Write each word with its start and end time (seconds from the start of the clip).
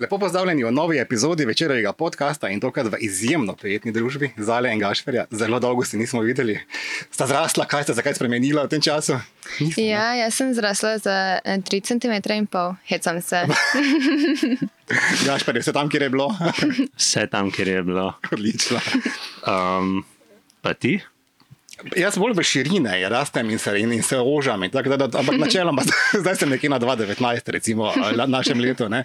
Lepo 0.00 0.18
pozdravljeni 0.18 0.64
v 0.64 0.72
novi 0.72 0.98
epizodi 0.98 1.44
večerjega 1.44 1.92
podcasta 1.92 2.48
in 2.48 2.60
tokrat 2.60 2.86
v 2.86 2.98
izjemno 3.00 3.54
prijetni 3.54 3.92
družbi 3.92 4.32
Zale 4.36 4.72
in 4.72 4.80
Gašperja. 4.80 5.26
Zelo 5.30 5.60
dolgo 5.60 5.84
se 5.84 5.96
nismo 5.96 6.20
videli. 6.20 6.58
Sta 7.10 7.26
zrasla, 7.26 7.66
kaj 7.70 7.86
ste 7.86 7.94
zakaj 7.94 8.16
spremenila 8.18 8.64
v 8.64 8.72
tem 8.74 8.82
času? 8.82 9.20
Nisem, 9.60 9.86
ja, 9.86 10.08
jaz 10.18 10.34
sem 10.34 10.50
zrasla 10.54 10.98
za 10.98 11.38
3 11.46 11.62
cm 11.86 12.32
in 12.34 12.50
pol, 12.50 12.74
hecam 12.90 13.22
se. 13.22 13.44
Gašper, 15.26 15.62
vse 15.62 15.72
tam, 15.72 15.88
kjer 15.88 16.08
je 16.08 16.10
bilo. 16.10 16.26
Vse 16.98 17.28
tam, 17.30 17.54
kjer 17.54 17.68
je 17.68 17.82
bilo. 17.82 18.10
Odlično. 18.32 18.82
Um, 19.46 20.02
pa 20.60 20.74
ti? 20.74 20.98
Jaz 21.98 22.14
bolj 22.22 22.36
v 22.38 22.42
širine 22.46 22.92
rastem 23.10 23.48
in 23.50 23.58
se, 23.58 23.72
in, 23.80 23.90
in 23.92 24.02
se 24.02 24.18
ožam. 24.18 24.62
In 24.62 24.70
tak, 24.70 24.86
da, 24.88 24.96
da, 24.96 25.08
ampak 25.18 25.38
načeloma, 25.42 25.82
zdaj 26.22 26.36
sem 26.38 26.52
nekje 26.52 26.70
na 26.70 26.78
2019, 26.78 27.50
recimo 27.50 27.90
na 28.14 28.26
našem 28.30 28.60
letu. 28.62 28.86
Ne. 28.88 29.02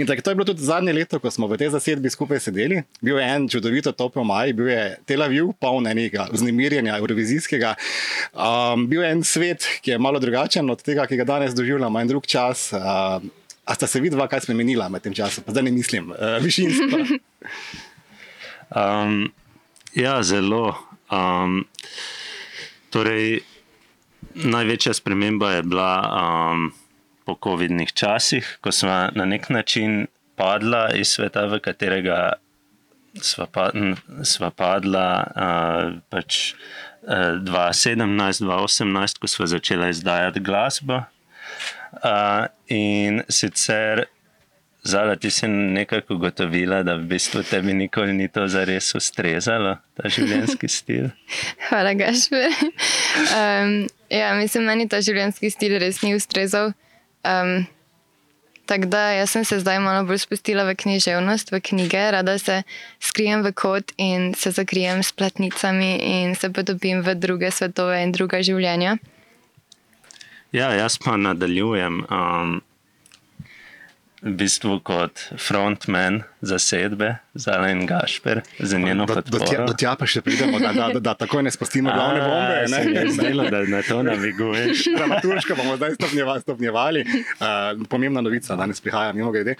In 0.00 0.08
tak, 0.08 0.22
to 0.24 0.32
je 0.32 0.38
bilo 0.38 0.48
tudi 0.48 0.64
zadnje 0.64 0.94
leto, 0.96 1.20
ko 1.20 1.30
smo 1.30 1.50
v 1.50 1.60
tej 1.60 1.74
zasedbi 1.76 2.08
skupaj 2.08 2.40
sedeli. 2.40 2.80
Bil 3.04 3.20
je 3.20 3.26
en 3.28 3.44
čudovito 3.52 3.92
topel 3.92 4.24
maj, 4.24 4.54
bil 4.56 4.72
je 4.72 4.96
Tel 5.04 5.22
Aviv, 5.22 5.52
poln 5.60 5.90
enega 5.90 6.30
vznemirjenja, 6.32 6.96
eurovizijskega. 6.96 7.76
Um, 8.32 8.88
bil 8.88 9.04
je 9.04 9.12
en 9.12 9.24
svet, 9.24 9.68
ki 9.84 9.94
je 9.94 10.00
malo 10.00 10.22
drugačen 10.22 10.64
od 10.72 10.80
tega, 10.80 11.04
ki 11.04 11.20
ga 11.20 11.28
danes 11.28 11.52
doživljamo, 11.52 12.00
en 12.00 12.08
drug 12.08 12.24
čas. 12.24 12.70
Uh, 12.72 13.20
a 13.68 13.76
sta 13.76 13.84
se 13.84 14.00
vidva 14.00 14.24
kaj 14.32 14.46
spremenila 14.48 14.88
med 14.88 15.04
tem 15.04 15.12
časom? 15.12 15.44
Pa 15.44 15.52
zdaj 15.52 15.68
ne 15.68 15.76
mislim, 15.76 16.08
uh, 16.16 16.40
višinsko. 16.40 17.04
Um, 18.72 19.28
ja, 20.04 20.22
zelo. 20.24 20.87
Um, 21.08 21.64
torej, 22.92 23.40
največja 24.34 24.94
sprememba 24.94 25.52
je 25.56 25.62
bila 25.62 25.92
um, 26.04 26.68
po 27.24 27.36
COVID-nih 27.36 27.92
časih, 27.92 28.58
ko 28.60 28.72
smo 28.72 29.08
na 29.16 29.24
nek 29.24 29.48
način 29.48 30.06
padla 30.36 30.92
iz 30.94 31.16
sveta, 31.16 31.46
v 31.48 31.60
katerega 31.60 32.32
smo 33.20 33.46
pa, 33.50 33.70
padla 34.56 35.08
uh, 35.26 35.98
pač, 36.12 36.54
uh, 37.08 37.40
2017-2018, 37.44 39.18
ko 39.20 39.26
smo 39.26 39.46
začeli 39.46 39.90
izdajati 39.90 40.40
glasbo. 40.40 41.02
Uh, 42.04 42.46
in 42.68 43.24
sicer 43.32 44.04
Zala, 44.82 45.16
ti 45.16 45.30
si 45.30 45.48
nekako 45.48 46.14
ugotovila, 46.14 46.82
da 46.86 46.94
v 46.96 47.08
bistvu 47.10 47.42
tebi 47.42 47.74
nikoli 47.74 48.12
ni 48.12 48.28
to 48.28 48.46
zares 48.48 48.94
ustrezalo, 48.94 49.76
ta 49.98 50.08
življenjski 50.08 50.68
stil. 50.78 51.08
Hvala, 51.68 51.96
Gašper. 51.98 52.54
Um, 53.34 53.74
ja, 54.10 54.30
mislim, 54.38 54.68
meni 54.70 54.88
ta 54.88 55.02
življenjski 55.04 55.50
stil 55.50 55.76
res 55.82 56.00
ni 56.06 56.14
ustrezal. 56.16 56.72
Um, 57.26 57.66
Tako 58.68 58.84
da 58.84 58.98
jaz 59.16 59.30
sem 59.30 59.44
se 59.48 59.56
zdaj 59.60 59.78
malo 59.80 60.04
bolj 60.04 60.18
spustila 60.18 60.66
v 60.68 60.74
književnost, 60.76 61.52
v 61.52 61.60
knjige, 61.60 62.02
rada 62.12 62.34
se 62.38 62.62
skrijem 63.00 63.40
v 63.40 63.52
kot 63.56 63.94
in 63.96 64.34
se 64.36 64.50
zakrijem 64.52 65.00
s 65.02 65.12
platnicami 65.12 65.94
in 65.96 66.34
se 66.36 66.50
potopim 66.52 67.00
v 67.00 67.14
druge 67.16 67.48
svetove 67.50 68.02
in 68.04 68.12
druga 68.12 68.42
življenja. 68.44 68.98
Ja, 70.52 70.68
jaz 70.76 70.98
pa 71.00 71.16
nadaljujem. 71.16 72.04
Um, 72.12 72.60
v 74.22 74.32
bistvu 74.34 74.80
kot 74.82 75.20
frontman 75.38 76.22
zasedbe 76.42 77.16
za 77.34 77.52
Alen 77.54 77.86
Gašper, 77.86 78.40
za 78.58 78.78
njeno 78.78 79.06
podporo. 79.06 79.66
Do 79.66 79.76
tja 79.78 79.94
pa 79.98 80.06
še 80.10 80.22
pridemo, 80.26 80.58
da, 80.58 80.72
da, 80.74 80.88
da, 80.96 81.02
da 81.10 81.14
takoj 81.14 81.44
ne 81.46 81.52
spustimo 81.54 81.92
glavne 81.94 82.24
bombe. 82.24 82.64
Ne, 82.72 82.80
ne, 82.94 83.04
zdelo, 83.14 83.46
da 83.50 83.62
na 83.70 83.82
to 83.86 84.02
naviguješ. 84.02 84.84
Dramaturško 84.98 85.58
bomo 85.58 85.78
zdaj 85.78 85.94
stopnjevali. 86.42 87.06
Uh, 87.38 87.86
pomembna 87.88 88.20
novica, 88.24 88.58
danes 88.58 88.82
prihaja 88.82 89.14
mimo 89.14 89.30
grede. 89.34 89.54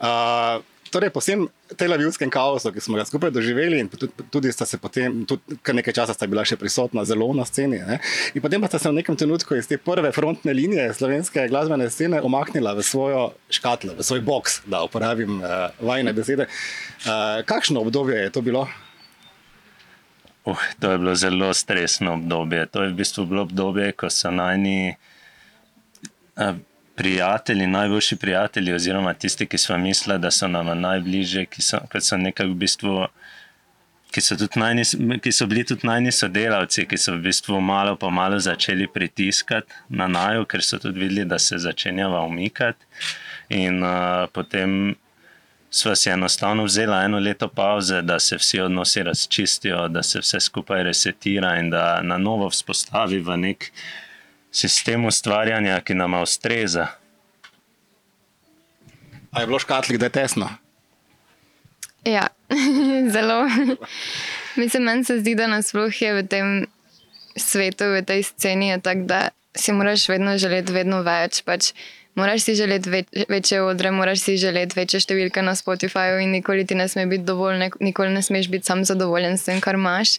Uh, 0.00 0.64
Torej, 0.90 1.10
po 1.12 1.20
vsem 1.20 1.44
televizijskem 1.76 2.30
kaosu, 2.32 2.70
ki 2.72 2.80
smo 2.80 2.96
ga 2.96 3.04
skupaj 3.04 3.32
doživeli, 3.34 3.80
in 3.82 3.88
tudi, 3.92 4.08
tudi 4.32 4.52
sta 4.52 4.66
se 4.66 4.78
potem, 4.80 5.24
tudi 5.28 5.58
kar 5.62 5.76
nekaj 5.76 5.96
časa 6.00 6.16
sta 6.16 6.28
bila 6.30 6.44
še 6.48 6.56
prisotna, 6.60 7.04
zelo 7.08 7.28
na 7.36 7.44
sceni. 7.48 7.80
Ne? 7.84 7.98
In 8.32 8.44
potem 8.44 8.62
pa 8.62 8.70
sta 8.70 8.80
se 8.80 8.88
v 8.88 8.96
nekem 9.00 9.16
trenutku 9.18 9.58
iz 9.58 9.68
te 9.68 9.76
prve 9.80 10.12
frontne 10.16 10.54
linije 10.56 10.86
slovenske 10.96 11.48
glasbene 11.52 11.90
scene 11.92 12.22
omaknila 12.24 12.72
v 12.78 12.84
svojo 12.86 13.24
škatlo, 13.52 13.98
v 13.98 14.06
svoj 14.06 14.24
box, 14.24 14.60
da 14.64 14.80
uporabim 14.86 15.42
uh, 15.42 15.68
vajne 15.84 16.14
besede. 16.16 16.48
Uh, 17.04 17.44
kakšno 17.48 17.84
obdobje 17.84 18.24
je 18.24 18.32
to 18.32 18.44
bilo? 18.44 18.64
Uh, 20.48 20.64
to 20.80 20.94
je 20.94 21.02
bilo 21.04 21.14
zelo 21.14 21.52
stresno 21.54 22.16
obdobje. 22.16 22.64
To 22.72 22.86
je 22.86 22.94
v 22.94 22.98
bistvu 23.02 23.28
bilo 23.28 23.44
obdobje, 23.44 23.92
ko 23.92 24.08
so 24.08 24.32
najni. 24.32 24.96
Uh, 26.38 26.56
prijatelji, 26.98 27.66
najboljši 27.66 28.16
prijatelji, 28.16 28.72
oziroma 28.74 29.14
tisti, 29.14 29.46
ki 29.46 29.58
smo 29.58 29.78
mislili, 29.78 30.18
da 30.18 30.30
so 30.30 30.48
nam 30.48 30.80
najbližje, 30.80 31.46
ki 31.46 31.62
so, 31.62 31.78
so 32.00 32.16
nekako 32.16 32.50
v 32.50 32.60
bistvu. 32.64 33.06
Ki 34.10 34.22
so, 34.24 34.36
najni, 34.56 34.82
ki 35.20 35.32
so 35.32 35.46
bili 35.46 35.66
tudi 35.68 35.86
najni 35.86 36.12
sodelavci, 36.12 36.86
ki 36.88 36.96
so 36.96 37.12
v 37.12 37.26
bistvu 37.26 37.60
malo 37.60 37.92
po 37.96 38.08
malo 38.10 38.38
začeli 38.40 38.86
pritiskati 38.88 39.68
na 39.88 40.06
naju, 40.08 40.46
ker 40.48 40.64
so 40.64 40.78
tudi 40.80 41.02
videli, 41.02 41.26
da 41.28 41.38
se 41.38 41.58
začenjava 41.60 42.22
umikati. 42.24 42.88
In 43.52 43.82
uh, 43.84 44.24
potem 44.32 44.96
smo 45.70 45.94
si 45.94 46.10
enostavno 46.10 46.64
vzeli 46.64 47.04
eno 47.04 47.18
leto 47.18 47.48
pauze, 47.48 48.02
da 48.02 48.18
se 48.18 48.36
vsi 48.36 48.60
odnosi 48.60 49.02
razčistijo, 49.02 49.88
da 49.88 50.02
se 50.02 50.24
vse 50.24 50.40
skupaj 50.40 50.82
resetira 50.82 51.58
in 51.60 51.70
da 51.70 52.00
na 52.02 52.18
novo 52.18 52.48
vzpostavi 52.50 53.20
v 53.20 53.36
nek 53.36 53.70
sistem 54.52 55.04
ustvarjanja, 55.04 55.80
ki 55.80 55.94
nam 55.94 56.14
ustreza. 56.22 56.86
A 59.30 59.40
je 59.40 59.46
bilo 59.46 59.58
škatlik, 59.58 59.98
da 59.98 60.06
je 60.06 60.16
tesno? 60.16 60.48
Ja, 62.04 62.26
zelo. 63.14 63.44
Mislim, 64.56 64.82
meni 64.82 65.04
se 65.04 65.18
zdi, 65.18 65.34
da 65.34 65.46
nas 65.46 65.74
je 66.00 66.14
v 66.14 66.26
tem 66.26 66.66
svetu, 67.36 67.84
v 67.84 68.02
tej 68.02 68.22
sceni, 68.22 68.80
tako 68.82 69.00
da 69.00 69.28
si 69.54 69.72
moraš 69.72 70.08
vedno 70.08 70.38
želeti 70.38 70.72
vedno 70.72 71.02
več. 71.02 71.42
Pač 71.44 71.72
moraš 72.14 72.42
si 72.42 72.54
želeti 72.54 72.90
več, 72.90 73.06
večje 73.28 73.60
odre, 73.62 73.90
moraš 73.90 74.22
si 74.24 74.36
želeti 74.40 74.76
večje 74.78 75.00
številke 75.04 75.42
na 75.42 75.54
Spotifyju 75.58 76.22
in 76.22 76.32
nikoli 76.34 76.64
ti 76.66 76.74
ne 76.78 76.88
sme 76.88 77.06
biti 77.10 77.26
dovolj, 77.28 77.58
ne, 77.60 77.68
nikoli 77.80 78.14
ne 78.14 78.22
smeš 78.22 78.48
biti 78.52 78.66
sam 78.66 78.84
zadovoljen 78.84 79.38
s 79.38 79.46
tem, 79.48 79.60
kar 79.60 79.78
imaš. 79.78 80.16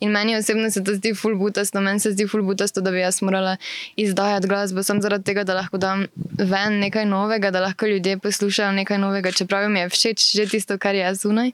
In 0.00 0.12
meni 0.12 0.36
osebno 0.36 0.70
se 0.70 0.84
to 0.84 0.96
zdi 0.98 1.14
fulbutasto, 1.14 1.80
meni 1.80 2.00
se 2.00 2.12
zdi 2.12 2.28
fulbutasto, 2.28 2.84
da 2.84 2.92
bi 2.94 3.00
jaz 3.00 3.22
morala 3.22 3.56
izdajati 3.96 4.48
glasbo 4.48 4.82
samo 4.82 5.04
zaradi 5.04 5.24
tega, 5.30 5.44
da 5.44 5.56
lahko 5.62 5.80
dam 5.80 6.06
ven 6.38 6.78
nekaj 6.84 7.08
novega, 7.08 7.50
da 7.54 7.64
lahko 7.64 7.86
ljudje 7.86 8.18
poslušajo 8.18 8.72
nekaj 8.82 8.98
novega, 8.98 9.32
čeprav 9.32 9.70
mi 9.70 9.80
je 9.84 9.88
všeč 9.94 10.30
že 10.36 10.46
tisto, 10.46 10.78
kar 10.78 10.94
je 10.94 11.14
zunaj. 11.14 11.52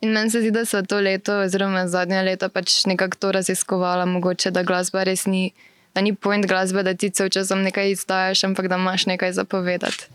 In 0.00 0.12
meni 0.14 0.30
se 0.30 0.40
zdi, 0.40 0.50
da 0.54 0.62
so 0.64 0.82
to 0.82 1.00
leto, 1.02 1.40
oziroma 1.42 1.88
zadnja 1.90 2.22
leta, 2.22 2.48
pač 2.48 2.84
nekako 2.86 3.18
to 3.18 3.32
raziskovala, 3.34 4.06
mogoče 4.06 4.52
da 4.54 4.62
glasba 4.62 5.02
res 5.02 5.26
ni 5.26 5.50
da 5.94 6.00
ni 6.00 6.14
point 6.14 6.46
glasbe, 6.46 6.82
da 6.82 6.94
ti 6.94 7.10
cel 7.10 7.28
čas 7.28 7.50
nekaj 7.50 7.90
izdajaš, 7.90 8.44
ampak 8.44 8.68
da 8.68 8.76
imaš 8.76 9.06
nekaj 9.06 9.32
zapovedati. 9.32 10.08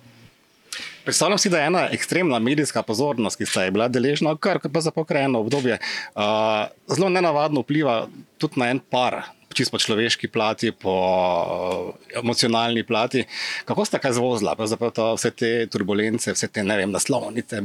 Predstavljam 1.03 1.38
si, 1.38 1.50
da 1.50 1.59
je 1.59 1.67
ena 1.67 1.88
ekstremna 1.91 2.39
medijska 2.39 2.81
pozornost, 2.81 3.38
ki 3.38 3.45
sta 3.45 3.63
je 3.63 3.72
bila 3.72 3.88
deležna, 3.88 4.35
kar 4.39 4.59
pa 4.73 4.81
za 4.81 4.91
pokrajeno 4.91 5.39
obdobje, 5.39 5.79
uh, 6.16 6.23
zelo 6.88 7.09
nenavadno 7.09 7.62
vpliva 7.62 8.07
tudi 8.38 8.59
na 8.59 8.69
en 8.69 8.79
par. 8.79 9.22
Čisto 9.53 9.75
po 9.75 9.78
človeški 9.78 10.28
plati, 10.33 10.72
po 10.72 10.94
uh, 10.94 12.17
emocionalni 12.17 12.85
plati. 12.88 13.25
Kako 13.66 13.85
sta 13.85 14.00
kaj 14.00 14.16
zvozila, 14.17 14.56
pravzaprav 14.56 15.13
vse 15.13 15.31
te 15.31 15.51
turbulence, 15.69 16.33
vse 16.33 16.47
te 16.47 16.63
vem, 16.63 16.91
naslovnice, 16.91 17.62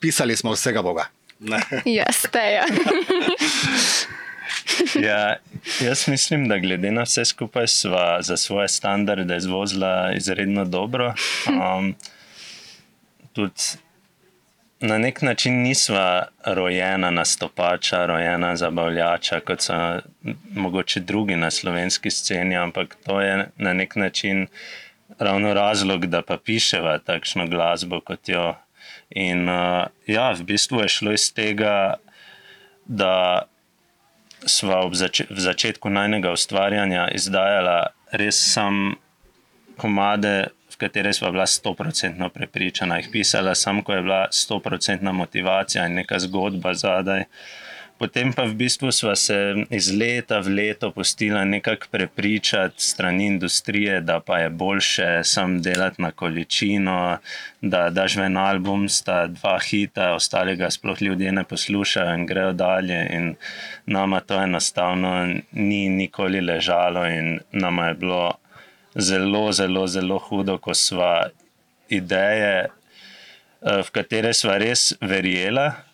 pisali 0.00 0.36
smo 0.36 0.56
vsega 0.56 0.82
Boga. 0.82 1.06
Ja, 1.84 2.06
ste. 2.12 2.42
Ja. 2.56 2.66
Ja, 5.06 5.36
jaz 5.80 6.08
mislim, 6.08 6.48
da 6.48 6.58
glede 6.58 6.90
na 6.90 7.02
vse 7.02 7.24
skupaj 7.24 7.66
sva 7.68 8.22
za 8.22 8.36
svoje 8.36 8.68
standarde 8.68 9.36
izvozila 9.36 10.12
izredno 10.16 10.64
dobro. 10.64 11.14
Um, 11.48 11.94
tudi 13.32 13.62
na 14.80 14.98
nek 14.98 15.22
način 15.22 15.62
nisva 15.62 16.26
rojena 16.44 17.10
nastopača, 17.10 18.06
rojena 18.06 18.56
zabavljača, 18.56 19.40
kot 19.40 19.60
so 19.60 19.74
mogoče 20.54 21.00
drugi 21.00 21.36
na 21.36 21.50
slovenski 21.50 22.10
sceni, 22.10 22.56
ampak 22.56 22.96
to 23.06 23.20
je 23.20 23.48
na 23.56 23.72
nek 23.72 23.96
način 23.96 24.46
ravno 25.18 25.54
razlog, 25.54 26.06
da 26.06 26.22
pa 26.22 26.36
piševa 26.36 26.98
takšno 26.98 27.46
glasbo 27.46 28.00
kot 28.00 28.28
jo. 28.28 28.54
In 29.10 29.48
uh, 29.48 29.86
ja, 30.06 30.32
v 30.32 30.42
bistvu 30.42 30.80
je 30.80 30.88
šlo 30.88 31.12
iz 31.12 31.32
tega, 31.34 31.94
da 32.84 33.42
sva 34.46 34.82
zač 34.92 35.22
v 35.30 35.40
začetku 35.40 35.90
najnega 35.90 36.32
ustvarjanja 36.32 37.08
izdajala 37.14 37.92
res 38.12 38.38
sam 38.52 38.94
komade, 39.76 40.52
v 40.72 40.76
katere 40.76 41.12
sva 41.12 41.30
bila 41.30 41.46
stoprocentno 41.46 42.28
prepričana, 42.32 42.98
jih 43.00 43.10
pisala 43.12 43.54
sam, 43.54 43.82
ko 43.82 43.96
je 43.96 44.02
bila 44.02 44.26
stoprocentna 44.32 45.12
motivacija 45.12 45.86
in 45.86 46.00
neka 46.02 46.18
zgodba 46.18 46.74
zadaj. 46.74 47.24
Potem 48.02 48.32
pa 48.34 48.42
v 48.50 48.56
bistvu 48.58 48.90
smo 48.90 49.12
se 49.14 49.36
iz 49.70 49.92
leta 49.94 50.40
v 50.42 50.50
leto 50.56 50.90
postila 50.90 51.44
nekako 51.46 51.86
prepričati 51.90 52.82
strani 52.82 53.26
industrije, 53.26 54.00
da 54.00 54.18
pa 54.20 54.38
je 54.38 54.50
boljše 54.50 55.20
sam 55.24 55.60
delati 55.62 56.02
na 56.02 56.10
količino, 56.10 57.18
da 57.60 57.90
daš 57.90 58.16
ven 58.16 58.36
album, 58.36 58.88
sta 58.88 59.26
dva 59.26 59.58
hita, 59.62 60.14
ostalega 60.14 60.70
sploh 60.70 61.02
ljudje 61.02 61.32
ne 61.32 61.44
poslušajo 61.44 62.14
in 62.14 62.26
grejo 62.26 62.52
dalje. 62.52 63.06
In 63.10 63.34
nama 63.86 64.20
to 64.20 64.42
enostavno 64.42 65.34
ni 65.52 65.88
nikoli 65.88 66.40
ležalo 66.40 67.06
in 67.06 67.38
nama 67.52 67.86
je 67.86 67.94
bilo 67.94 68.34
zelo, 68.94 69.52
zelo, 69.52 69.86
zelo 69.86 70.18
hudo, 70.18 70.58
ko 70.58 70.74
sva 70.74 71.28
ideje, 71.88 72.66
v 73.62 73.90
katere 73.94 74.34
sva 74.34 74.58
res 74.58 74.90
verjela 75.00 75.91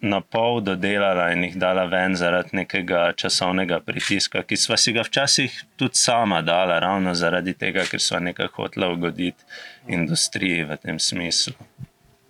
na 0.00 0.20
pol 0.20 0.60
dodelala 0.60 1.30
in 1.32 1.44
jih 1.44 1.56
dala 1.56 1.86
ven 1.88 2.16
zaradi 2.16 2.52
nekega 2.52 3.12
časovnega 3.16 3.80
pritiska, 3.80 4.42
ki 4.42 4.56
smo 4.60 4.76
si 4.76 4.92
ga 4.92 5.02
včasih 5.02 5.54
tudi 5.80 5.96
sama 5.96 6.42
dala, 6.42 6.78
ravno 6.78 7.14
zaradi 7.14 7.54
tega, 7.56 7.86
ker 7.88 8.00
smo 8.00 8.20
nekako 8.20 8.62
hotela 8.62 8.90
ugoditi 8.92 9.44
industriji 9.88 10.64
v 10.68 10.76
tem 10.76 10.98
smislu. 11.00 11.54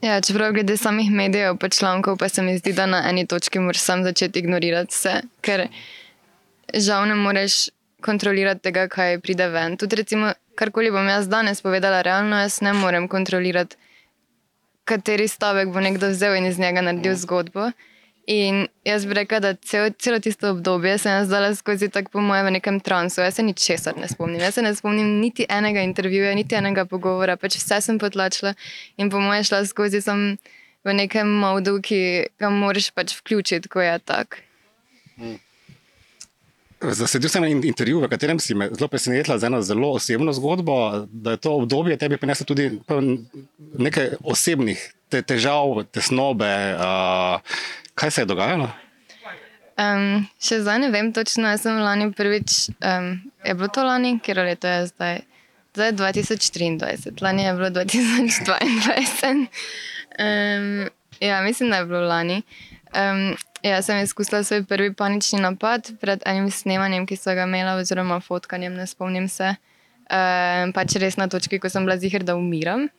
Ja, 0.04 0.20
čeprav 0.20 0.52
glede 0.52 0.76
samih 0.76 1.10
medijev, 1.10 1.56
pa 1.58 1.69
člankov, 1.69 2.19
pa 2.19 2.28
se 2.28 2.42
mi 2.42 2.58
zdi, 2.58 2.72
da 2.72 2.86
na 2.86 3.02
eni 3.08 3.26
točki 3.26 3.58
moraš 3.58 3.82
sam 3.82 4.04
začeti 4.04 4.38
ignorirati 4.38 4.92
vse, 4.92 5.14
ker 5.40 5.66
žal 6.75 7.08
ne 7.08 7.14
moreš 7.14 7.69
kontrolirati 8.04 8.62
tega, 8.62 8.87
kaj 8.88 9.19
pride 9.25 9.48
ven. 9.48 9.78
Tudi, 9.80 9.96
recimo, 9.96 10.32
karkoli 10.54 10.90
bom 10.90 11.08
jaz 11.08 11.26
danes 11.28 11.62
povedala, 11.62 12.02
realno 12.02 12.38
jaz 12.38 12.60
ne 12.62 12.72
morem 12.72 13.08
kontrolirati 13.08 13.76
kateri 14.84 15.28
stavek 15.28 15.72
bo 15.72 15.81
nekdo 15.81 16.08
vzel 16.12 16.36
in 16.38 16.46
iz 16.46 16.58
njega 16.58 16.82
naredil 16.84 17.14
zgodbo. 17.16 17.70
In 18.26 18.66
jaz 18.84 19.04
bi 19.04 19.14
rekla, 19.14 19.40
da 19.40 19.54
cel, 19.54 19.90
celo 20.00 20.19
tisto 20.20 20.50
obdobje 20.50 20.98
se 20.98 21.10
je 21.10 21.25
zdalo 21.25 21.54
skozi 21.54 21.90
tako, 21.92 22.10
po 22.10 22.20
mojem, 22.20 22.46
v 22.46 22.50
nekem 22.56 22.81
transu. 22.81 23.20
Jaz 23.20 23.34
se 23.34 23.42
ničesar 23.42 23.98
ne 24.00 24.08
spomnim. 24.08 24.40
Jaz 24.40 24.54
se 24.54 24.62
ne 24.62 24.75
spomnim 24.75 25.20
niti 25.20 25.46
enega 25.48 25.82
intervjuja, 25.84 26.34
niti 26.34 26.56
enega 26.56 26.86
pogovora, 26.88 27.36
pač 27.36 27.58
vse 27.60 27.81
sem 27.84 27.98
potlačila 27.98 28.54
in 28.96 29.10
po 29.10 29.20
mojem 29.20 29.44
šla 29.44 29.64
skozi 29.69 30.00
sem 30.00 30.38
v 30.84 30.94
nekem 30.96 31.28
modu, 31.28 31.76
ki 31.84 32.00
ga 32.40 32.48
moraš 32.52 32.90
pač 32.96 33.12
vključiti, 33.19 33.69
ko 33.69 33.84
je 33.84 33.98
tak. 33.98 34.40
Hmm. 35.16 35.37
Zasledil 36.92 37.31
sem 37.31 37.44
en 37.44 37.64
intervju, 37.64 38.00
v 38.02 38.08
katerem 38.12 38.38
si 38.42 38.54
me 38.54 38.69
zelo 38.72 38.88
presenetila 38.88 39.38
z 39.38 39.48
eno 39.48 39.62
zelo 39.62 39.92
osebno 39.96 40.32
zgodbo, 40.32 41.06
da 41.08 41.34
je 41.34 41.40
to 41.40 41.54
obdobje 41.56 41.96
tebi 41.96 42.16
prineslo 42.16 42.46
tudi 42.46 42.70
nekaj 43.78 44.16
osebnih 44.20 44.81
te, 45.08 45.22
težav, 45.22 45.84
tesnobe. 45.92 46.50
Uh, 46.76 47.40
kaj 47.94 48.10
se 48.10 48.22
je 48.22 48.26
dogajalo? 48.26 48.69
Um, 49.75 50.26
še 50.38 50.60
zdaj 50.62 50.78
ne 50.84 50.90
vem 50.94 51.10
točno, 51.14 51.48
jaz 51.50 51.64
sem 51.64 51.81
lani 51.82 52.12
prvič, 52.14 52.69
um, 52.78 53.16
je 53.42 53.54
bilo 53.58 53.69
to 53.75 53.82
lani, 53.82 54.19
ker 54.22 54.38
je 54.44 54.58
zdaj, 54.92 55.25
zdaj 55.75 55.88
je 55.90 55.96
2023, 55.98 57.22
lani 57.25 57.48
je 57.48 57.54
bilo 57.58 57.70
2022. 57.80 59.48
Um, 60.14 60.87
ja, 61.20 61.42
mislim, 61.42 61.70
da 61.70 61.82
je 61.82 61.87
bilo 61.90 62.04
lani. 62.06 62.42
Um, 62.94 63.34
Ja, 63.64 63.78
sem 63.82 63.99
izkusila 64.05 64.43
svoj 64.44 64.66
prvi 64.69 64.93
panični 64.93 65.38
napad 65.40 65.88
pred 66.00 66.20
enim 66.28 66.50
snemanjem, 66.50 67.06
ki 67.08 67.16
so 67.16 67.32
ga 67.32 67.46
imela, 67.49 67.78
oziroma 67.81 68.19
fotkanjem, 68.20 68.75
ne 68.76 68.84
spomnim 68.87 69.25
se. 69.32 69.55
Um, 70.05 70.75
pač 70.76 70.99
res 71.00 71.16
na 71.16 71.31
točki, 71.32 71.56
ko 71.56 71.70
sem 71.72 71.87
bila 71.88 71.96
zihar, 71.96 72.26
da 72.28 72.37
umiram. 72.37 72.90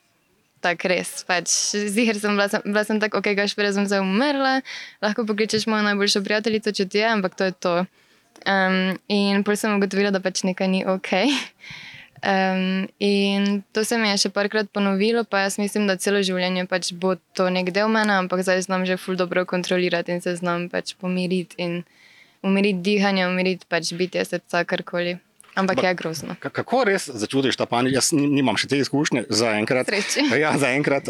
Tako 0.65 0.89
res, 0.89 1.11
pač 1.27 1.53
zihar 1.93 2.17
sem 2.17 2.33
bila, 2.33 2.63
bila 2.65 2.81
sem 2.87 2.97
tako, 3.03 3.21
ok, 3.21 3.29
gaš 3.37 3.53
prej 3.53 3.75
sem 3.77 3.85
se 3.91 3.99
umrla, 4.01 4.55
lahko 5.05 5.27
pokličeš 5.29 5.67
mojo 5.69 5.85
najboljšo 5.85 6.23
prijateljico, 6.25 6.73
če 6.73 6.89
ti 6.89 7.03
je, 7.03 7.05
ampak 7.11 7.37
to 7.37 7.51
je 7.51 7.55
to. 7.61 7.75
Um, 8.49 8.97
in 9.05 9.45
potem 9.45 9.61
sem 9.61 9.77
ugotovila, 9.77 10.09
da 10.17 10.23
pač 10.23 10.41
nekaj 10.49 10.71
ni 10.71 10.81
ok. 10.81 11.13
Um, 12.25 12.87
in 12.97 13.61
to 13.71 13.83
se 13.85 13.97
mi 14.01 14.09
je 14.09 14.17
še 14.25 14.29
parkrat 14.33 14.71
ponovilo, 14.73 15.21
pa 15.29 15.43
jaz 15.43 15.59
mislim, 15.61 15.85
da 15.85 15.93
celo 16.01 16.23
življenje 16.25 16.63
pač 16.65 16.89
bo 16.97 17.13
to 17.37 17.51
nek 17.53 17.69
del 17.75 17.91
mene, 17.93 18.15
ampak 18.17 18.41
zdaj 18.41 18.63
znam 18.65 18.85
že 18.89 18.97
ful 18.97 19.13
dobro 19.19 19.43
kontrolirati 19.45 20.15
in 20.15 20.23
se 20.25 20.33
znam 20.39 20.65
pač 20.73 20.95
pomiriti 20.97 21.53
in 21.61 21.83
umiriti 22.41 22.81
dihanje, 22.81 23.27
umiriti 23.29 23.69
pač 23.69 23.93
bitje 23.93 24.25
srca, 24.25 24.63
karkoli. 24.65 25.19
Ampak 25.55 25.77
ba, 25.79 25.87
je 25.87 25.93
grozno. 25.95 26.35
Kako 26.41 26.81
res 26.89 27.05
začutiš 27.07 27.55
ta 27.61 27.69
panik? 27.69 27.93
Jaz 27.95 28.09
nimam 28.11 28.57
še 28.59 28.67
te 28.73 28.81
izkušnje 28.81 29.27
za 29.29 29.53
enkrat. 29.55 29.87
Ja, 30.43 30.57
za 30.59 30.73
enkrat. 30.73 31.07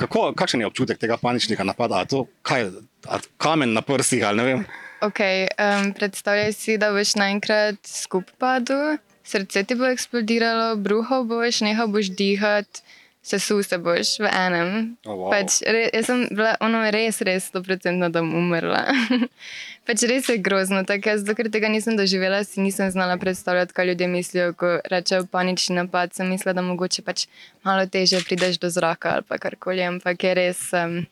Kako, 0.00 0.32
kakšen 0.34 0.64
je 0.64 0.70
občutek 0.72 0.98
tega 0.98 1.20
paničnega 1.20 1.68
napada? 1.68 2.00
A 2.00 2.08
to 2.08 2.24
kaj, 2.42 2.72
a 3.06 3.20
kamen 3.38 3.76
na 3.76 3.84
prsih 3.86 4.24
ali 4.26 4.40
ne 4.40 4.48
vem? 4.48 4.64
Okay, 5.04 5.44
um, 5.60 5.92
predstavljaj 5.92 6.56
si, 6.56 6.78
da 6.80 6.88
boš 6.96 7.14
naenkrat 7.20 7.78
skupaj 7.84 8.40
padel 8.40 8.96
srce 9.26 9.64
ti 9.64 9.74
bo 9.74 9.88
eksplodiralo, 9.90 10.76
bruho 10.76 11.24
boš, 11.24 11.60
nehal 11.66 11.90
boš 11.90 12.12
dihati, 12.16 12.82
sesul 13.26 13.62
se 13.66 13.78
boš 13.78 14.18
v 14.22 14.30
enem. 14.30 14.94
Oh, 15.02 15.18
wow. 15.18 15.30
pač, 15.34 15.58
re, 15.66 15.88
jaz 15.90 16.06
sem 16.06 16.28
bila 16.30 16.54
ono 16.62 16.84
res, 16.94 17.18
res, 17.26 17.50
sto 17.50 17.62
procentno, 17.66 18.06
da 18.06 18.22
bom 18.22 18.30
umrla. 18.38 18.84
pač 19.88 20.06
res 20.06 20.30
je 20.30 20.38
grozno, 20.38 20.84
tako 20.86 21.10
jaz, 21.10 21.26
dokler 21.26 21.50
tega 21.50 21.70
nisem 21.72 21.98
doživela, 21.98 22.44
si 22.46 22.62
nisem 22.62 22.86
znala 22.94 23.18
predstavljati, 23.18 23.74
kaj 23.74 23.90
ljudje 23.90 24.08
mislijo, 24.12 24.54
ko 24.54 24.76
rečejo 24.86 25.26
panični 25.32 25.80
napad. 25.80 26.14
Sem 26.14 26.30
mislila, 26.30 26.54
da 26.54 26.62
mogoče 26.62 27.02
pač 27.02 27.26
malo 27.66 27.88
teže 27.90 28.22
prideš 28.22 28.62
do 28.62 28.70
zraka 28.70 29.18
ali 29.18 29.42
karkoli, 29.42 29.82
ampak 29.82 30.22
je 30.22 30.38
res. 30.38 30.64
Um, 30.70 31.02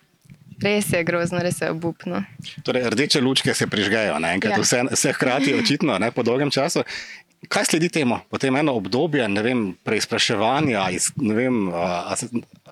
Res 0.63 0.87
je 0.93 1.01
grozno, 1.03 1.41
res 1.43 1.59
je 1.59 1.67
obupno. 1.67 2.21
Torej, 2.63 2.85
rdeče 2.95 3.21
lučke 3.21 3.55
se 3.55 3.67
prižgejo, 3.67 4.15
enkrat 4.23 4.55
ja. 4.55 4.61
vse, 4.63 4.83
vse 4.93 5.13
hkrati, 5.17 5.55
očitno, 5.59 5.99
ne, 5.99 6.13
po 6.15 6.23
dolgem 6.23 6.51
času. 6.55 6.85
Kaj 7.49 7.65
sledi 7.65 7.89
temu? 7.89 8.19
Potem 8.31 8.57
eno 8.57 8.75
obdobje 8.79 9.29
vem, 9.43 9.75
preizpraševanja, 9.85 10.89
iz, 10.91 11.11
vem, 11.17 11.71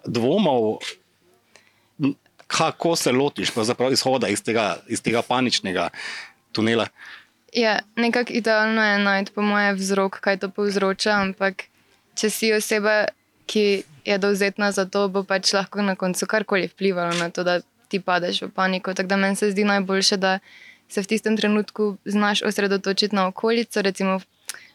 dvomov, 0.07 0.79
kako 2.47 2.97
se 2.97 3.13
lotiš 3.13 3.53
izhoda 3.93 4.29
iz 4.29 4.43
tega, 4.43 4.77
iz 4.89 5.03
tega 5.03 5.23
paničnega 5.23 5.89
tunela. 6.53 6.87
Ja, 7.53 7.79
nekako 7.97 8.33
idealno 8.33 8.85
je 8.85 8.99
najti, 8.99 9.33
po 9.33 9.43
mojem, 9.43 9.77
vzrok, 9.77 10.21
kaj 10.21 10.39
to 10.39 10.49
povzroča. 10.49 11.17
Ampak, 11.21 11.65
če 12.17 12.31
si 12.31 12.53
oseba, 12.53 13.07
ki 13.47 13.85
je 14.05 14.19
dovzetna 14.19 14.73
za 14.73 14.85
to, 14.85 15.09
bo 15.09 15.25
pač 15.25 15.53
lahko 15.53 15.83
na 15.83 15.97
koncu 15.97 16.27
karkoli 16.27 16.71
vplivalo 16.73 17.13
na 17.19 17.31
to, 17.31 17.45
da 17.45 17.61
ti 17.89 18.01
padeš 18.01 18.43
v 18.43 18.51
paniko. 18.55 18.95
Tako 18.95 19.09
da 19.09 19.17
meni 19.17 19.37
se 19.37 19.51
zdi 19.51 19.65
najboljše, 19.65 20.17
da 20.17 20.39
se 20.89 21.03
v 21.03 21.07
tistem 21.07 21.37
trenutku 21.37 21.97
znaš 22.05 22.43
osredotočiti 22.43 23.17
na 23.17 23.27
okolico, 23.27 23.83
recimo 23.83 24.21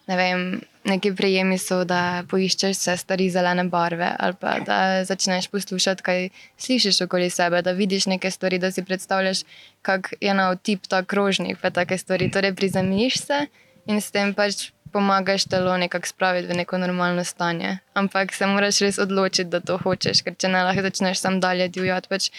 ne 0.07 0.17
vem, 0.17 0.61
neki 0.87 1.11
prijemi 1.15 1.57
so, 1.59 1.81
da 1.87 2.23
poiščeš 2.31 2.77
vse 2.77 2.95
stvari 2.97 3.27
zelene 3.31 3.65
barve 3.71 4.07
ali 4.19 4.37
pa 4.39 4.57
da 4.65 4.77
začneš 5.07 5.49
poslušati, 5.51 6.03
kaj 6.03 6.29
slišiš 6.57 7.01
okoli 7.07 7.29
sebe, 7.29 7.61
da 7.61 7.75
vidiš 7.75 8.05
neke 8.05 8.31
stvari, 8.31 8.59
da 8.59 8.71
si 8.71 8.83
predstavljaš, 8.83 9.43
kak 9.81 10.13
je 10.21 10.33
na 10.33 10.49
otip 10.49 10.87
ta 10.87 11.03
krožnik, 11.03 11.59
pa 11.61 11.69
take 11.69 11.97
stvari. 11.97 12.31
Torej, 12.31 12.55
prizemljiš 12.55 13.21
se 13.25 13.45
in 13.87 14.01
s 14.01 14.11
tem 14.11 14.33
pač 14.33 14.69
pomagaš 14.91 15.45
telo 15.45 15.77
nekako 15.77 16.07
spraviti 16.07 16.47
v 16.47 16.55
neko 16.57 16.77
normalno 16.77 17.23
stanje. 17.23 17.77
Ampak 17.93 18.33
se 18.33 18.47
moraš 18.47 18.79
res 18.79 18.99
odločiti, 18.99 19.49
da 19.49 19.59
to 19.59 19.77
hočeš, 19.77 20.23
ker 20.23 20.35
če 20.39 20.51
ne 20.51 20.63
lahko 20.63 20.85
začneš 20.87 21.19
sam 21.21 21.39
dalje 21.43 21.67
divjati. 21.67 22.09
Pač 22.09 22.29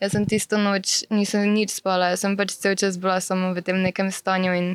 jaz 0.00 0.16
sem 0.16 0.24
tisto 0.26 0.58
noč 0.58 1.04
nisem 1.10 1.52
nič 1.54 1.76
spala, 1.76 2.12
jaz 2.14 2.24
sem 2.24 2.36
pač 2.36 2.56
cel 2.56 2.78
čas 2.80 2.98
bila 2.98 3.20
samo 3.20 3.52
v 3.54 3.62
tem 3.62 3.82
nekem 3.84 4.10
stanju 4.10 4.56
in 4.56 4.72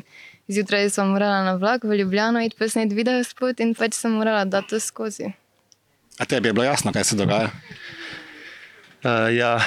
zjutraj 0.48 0.90
sem 0.90 1.08
morala 1.08 1.44
na 1.44 1.54
vlak 1.56 1.84
v 1.84 1.96
Ljubljano 1.98 2.42
iti 2.44 2.56
posnet 2.58 2.92
video 2.92 3.24
spot 3.24 3.60
in 3.60 3.74
pač 3.74 3.94
sem 3.94 4.12
morala 4.12 4.44
dati 4.44 4.74
to 4.74 4.80
skozi. 4.80 5.32
A 6.18 6.24
tebi 6.24 6.48
je 6.48 6.52
bilo 6.52 6.64
jasno, 6.64 6.92
kaj 6.92 7.04
se 7.04 7.16
dogaja? 7.16 7.50
Uh, 9.04 9.28
ja, 9.34 9.58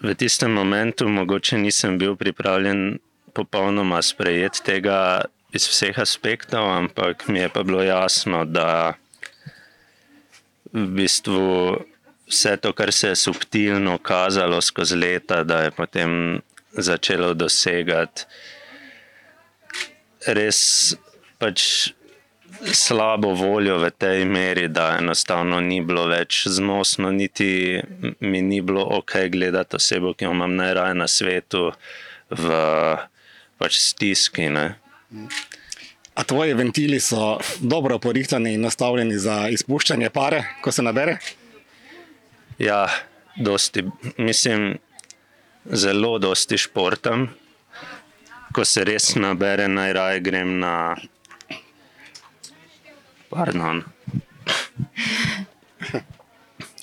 v 0.00 0.14
tistem 0.14 0.52
momentu 0.52 1.08
mogoče 1.08 1.58
nisem 1.58 1.98
bil 1.98 2.16
pripravljen 2.16 2.98
popolnoma 3.34 4.02
sprejeti 4.02 4.62
tega 4.64 5.24
iz 5.52 5.66
vseh 5.68 5.98
aspektov, 5.98 6.70
ampak 6.70 7.28
mi 7.28 7.40
je 7.40 7.48
pa 7.48 7.62
bilo 7.62 7.82
jasno, 7.82 8.44
da 8.44 8.94
v 10.72 10.86
bistvu 10.86 11.76
vse 12.30 12.56
to, 12.62 12.72
kar 12.72 12.92
se 12.92 13.08
je 13.08 13.16
subtilno 13.16 13.98
kazalo 13.98 14.60
skozi 14.60 14.96
leta, 14.96 15.42
da 15.44 15.66
je 15.66 15.70
potem 15.70 16.40
začelo 16.72 17.34
dosegati 17.34 18.24
res 20.26 20.60
pač 21.40 21.92
slabo 22.72 23.32
voljo 23.34 23.78
v 23.78 23.90
tej 23.90 24.24
meri, 24.28 24.68
da 24.68 24.96
enostavno 24.98 25.60
ni 25.60 25.80
bilo 25.80 26.04
več 26.10 26.44
znosno, 26.50 27.10
niti 27.10 27.80
mi 28.20 28.42
ni 28.42 28.60
bilo 28.60 28.84
ok 28.98 29.16
gledati 29.32 29.76
osebo, 29.76 30.12
ki 30.14 30.26
jo 30.26 30.34
imam 30.34 30.56
najraje 30.58 30.94
na 30.94 31.08
svetu, 31.08 31.70
v 32.30 32.60
pač 33.58 33.78
stiski. 33.80 34.50
Ne. 34.52 34.66
A 36.14 36.24
tvoji 36.24 36.54
ventili 36.54 37.00
so 37.00 37.38
dobro 37.60 37.98
porihtani 37.98 38.54
in 38.54 38.66
nastavljeni 38.66 39.18
za 39.18 39.48
izpuščanje 39.48 40.10
pare, 40.10 40.44
ko 40.62 40.72
se 40.72 40.82
nabere? 40.82 41.18
Ja, 42.60 42.86
dosti, 43.36 43.86
mislim, 44.18 44.74
zelo 45.64 46.18
dosti 46.18 46.58
športam 46.58 47.30
ko 48.52 48.64
se 48.64 48.84
res 48.84 49.14
nabere, 49.14 49.68
najraje 49.68 50.20
grem 50.20 50.58
na. 50.60 50.96
Pardon. 53.30 53.84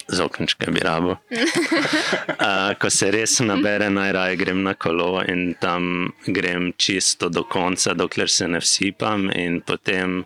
Z 0.07 0.19
okničke 0.23 0.71
bi 0.71 0.79
rabo. 0.79 1.17
Uh, 1.31 2.71
ko 2.79 2.89
se 2.89 3.11
res 3.11 3.39
nabere, 3.43 3.89
najraje 3.89 4.37
grem 4.39 4.63
na 4.63 4.73
kolo 4.73 5.19
in 5.27 5.53
tam 5.59 6.13
grem 6.27 6.71
čisto 6.77 7.29
do 7.29 7.43
konca, 7.43 7.93
dokler 7.93 8.31
se 8.31 8.47
ne 8.47 8.63
vsipam, 8.63 9.27
in 9.35 9.59
potem 9.61 10.23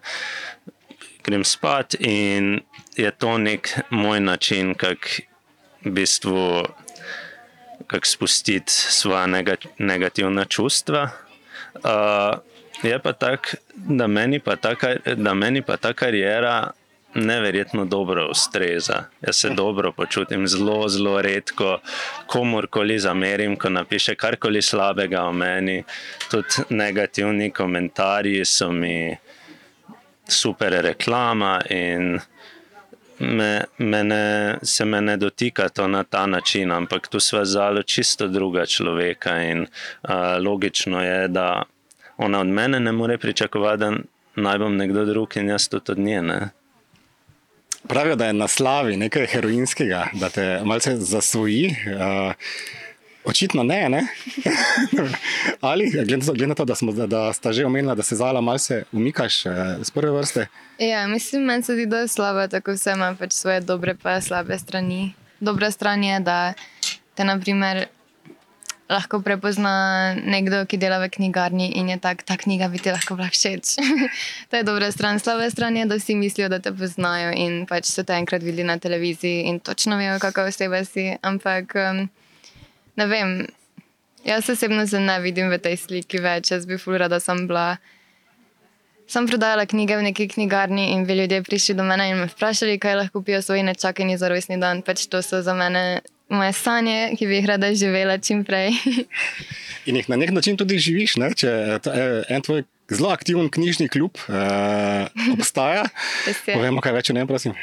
grem 1.25 1.43
spat. 1.43 1.97
In 1.99 2.61
je 2.97 3.11
to 3.11 3.37
nek 3.37 3.73
moj 3.89 4.21
način, 4.21 4.75
kako 4.75 5.25
v 5.81 5.91
bistvu 5.97 6.45
kako 7.87 8.07
spustiti 8.07 8.71
svoje 8.71 9.27
negativna 9.77 10.45
čustva. 10.45 11.09
Uh, 11.75 12.39
je 12.83 12.99
pa 12.99 13.13
tako, 13.13 13.49
da 13.75 14.07
meni 14.07 14.39
pa 14.39 14.55
ta, 14.55 14.75
da 15.15 15.33
meni 15.33 15.61
pa 15.61 15.77
ta 15.77 15.93
karijera 15.93 16.71
neverjetno 17.13 17.85
dobro 17.85 18.27
ustreza. 18.27 19.03
Jaz 19.21 19.35
se 19.35 19.49
dobro 19.49 19.91
počutim, 19.91 20.47
zelo, 20.47 20.89
zelo 20.89 21.21
redko 21.21 21.79
komorkoli 22.27 22.99
zamerim, 22.99 23.55
ko 23.55 23.69
napiše 23.69 24.15
karkoli 24.15 24.61
slabega 24.61 25.23
o 25.23 25.33
meni. 25.33 25.83
Tudi 26.31 26.47
negativni 26.69 27.51
komentarji 27.51 28.45
so 28.45 28.71
mi 28.71 29.17
super 30.27 30.71
reklama 30.71 31.61
in 31.69 32.19
me, 33.21 33.63
mene, 33.77 34.57
se 34.63 34.85
me 34.85 35.01
ne 35.01 35.17
dotika 35.17 35.69
to 35.69 35.87
na 35.87 36.03
ta 36.03 36.25
način, 36.25 36.71
ampak 36.71 37.07
tu 37.07 37.19
sva 37.19 37.45
zalo 37.45 37.83
čisto 37.83 38.27
druga 38.27 38.65
človeka 38.65 39.37
in 39.43 39.61
uh, 39.61 40.09
logično 40.45 41.03
je, 41.03 41.27
da 41.27 41.63
ona 42.17 42.39
od 42.39 42.47
mene 42.47 42.79
ne 42.79 42.91
more 42.91 43.17
pričakovati, 43.17 43.79
da 43.79 43.91
naj 44.35 44.57
bom 44.57 44.77
nekdo 44.77 45.05
drug 45.05 45.37
in 45.37 45.49
jaz 45.49 45.69
tudi 45.69 45.91
od 45.91 45.99
nje. 45.99 46.21
Ne? 46.21 46.49
Pravijo, 47.87 48.15
da 48.15 48.25
je 48.25 48.33
na 48.33 48.47
slavi 48.47 48.97
nekaj 48.97 49.27
heroinskega, 49.27 50.07
da 50.13 50.29
te 50.29 50.61
malce 50.65 50.95
zasvoji. 50.95 51.75
Uh, 51.95 52.33
Očitno 53.25 53.63
ne, 53.63 53.89
ne? 53.89 54.07
ali 55.61 55.89
glede 55.89 56.47
na 56.47 56.55
to, 56.55 56.65
da, 56.65 56.75
smo, 56.75 56.91
da 56.91 57.33
sta 57.33 57.53
že 57.53 57.65
omenila, 57.65 57.95
da 57.95 58.03
se 58.03 58.15
zala 58.15 58.41
malce 58.41 58.83
umikaš 58.91 59.43
z 59.43 59.45
eh, 59.89 59.93
prve 59.93 60.11
vrste. 60.11 60.47
Ja, 60.79 61.07
mislim, 61.07 61.43
meni 61.43 61.63
se 61.63 61.73
zdi, 61.73 61.85
da 61.85 61.99
je 61.99 62.07
slaba, 62.07 62.47
tako 62.47 62.73
vse 62.73 62.91
ima 62.91 63.15
pač 63.19 63.33
svoje 63.33 63.61
dobre 63.61 63.95
pa 63.95 64.21
slabe 64.21 64.57
strani. 64.59 65.13
Dobra 65.39 65.71
stran 65.71 66.03
je, 66.03 66.19
da 66.19 66.53
te 67.15 67.23
naprimer, 67.23 67.85
lahko 68.89 69.21
prepozna 69.21 70.13
nekdo, 70.15 70.65
ki 70.65 70.77
dela 70.77 70.97
v 70.99 71.09
knjigarni 71.09 71.69
in 71.79 71.89
je 71.93 71.97
tak, 72.01 72.23
ta 72.27 72.37
knjiga 72.37 72.67
bi 72.67 72.81
ti 72.81 72.91
lahko 72.91 73.15
bila 73.15 73.29
všeč. 73.29 73.75
to 74.49 74.57
je 74.57 74.63
dobra 74.63 74.91
stran. 74.91 75.19
Slaba 75.19 75.49
stran 75.49 75.77
je, 75.77 75.85
da 75.85 75.95
vsi 75.95 76.15
mislijo, 76.15 76.49
da 76.49 76.59
te 76.59 76.73
poznajo 76.73 77.31
in 77.37 77.65
pač 77.69 77.85
so 77.93 78.03
te 78.03 78.17
enkrat 78.17 78.43
videli 78.43 78.65
na 78.67 78.79
televiziji 78.79 79.45
in 79.45 79.59
točno 79.59 79.97
vejo, 80.01 80.17
kakšna 80.19 80.49
oseba 80.49 80.83
si. 80.85 81.13
Ampak. 81.21 81.77
Um, 81.77 82.09
ne 83.01 83.07
vem, 83.09 83.47
jaz 84.25 84.49
osebno 84.49 84.85
se 84.87 84.99
ne 84.99 85.19
vidim 85.19 85.49
v 85.49 85.57
tej 85.61 85.79
sliki 85.81 86.21
več, 86.21 86.53
jaz 86.53 86.67
bi 86.69 86.77
fulra, 86.77 87.09
da 87.09 87.19
sem 87.19 87.47
bila. 87.49 87.75
Sem 89.11 89.25
prodajala 89.27 89.65
knjige 89.67 89.97
v 89.99 90.05
neki 90.05 90.29
knjigarni 90.37 90.93
in 90.93 91.03
bi 91.03 91.17
ljudje 91.17 91.41
prišli 91.43 91.75
do 91.75 91.83
mene 91.83 92.05
in 92.11 92.21
me 92.21 92.29
vprašali, 92.31 92.77
kaj 92.79 92.95
lahko 92.95 93.19
kupijo 93.19 93.41
svoji 93.43 93.65
nečakani 93.67 94.15
za 94.17 94.29
rojstni 94.31 94.55
dan. 94.61 94.85
Pač 94.87 95.09
to 95.11 95.19
so 95.25 95.41
za 95.43 95.55
mene 95.57 95.99
moje 96.31 96.53
sanje, 96.55 96.99
ki 97.19 97.27
bi 97.27 97.41
jih 97.41 97.49
rada 97.49 97.73
živela 97.75 98.15
čim 98.23 98.45
prej. 98.47 98.71
in 99.89 99.99
jih 99.99 100.07
na 100.09 100.15
nek 100.21 100.31
način 100.31 100.57
tudi 100.57 100.79
živiš, 100.79 101.17
ne? 101.19 101.33
če 101.35 101.49
je 101.49 102.07
en 102.29 102.45
tvoj 102.45 102.63
zelo 102.91 103.11
aktiven 103.11 103.49
knjižni 103.51 103.89
klub 103.91 104.19
uh, 104.27 105.07
obstaja. 105.33 105.85
Povemo, 106.55 106.83
kaj 106.83 106.95
več 106.95 107.11
o 107.11 107.15
njem, 107.15 107.27
prosim. 107.27 107.55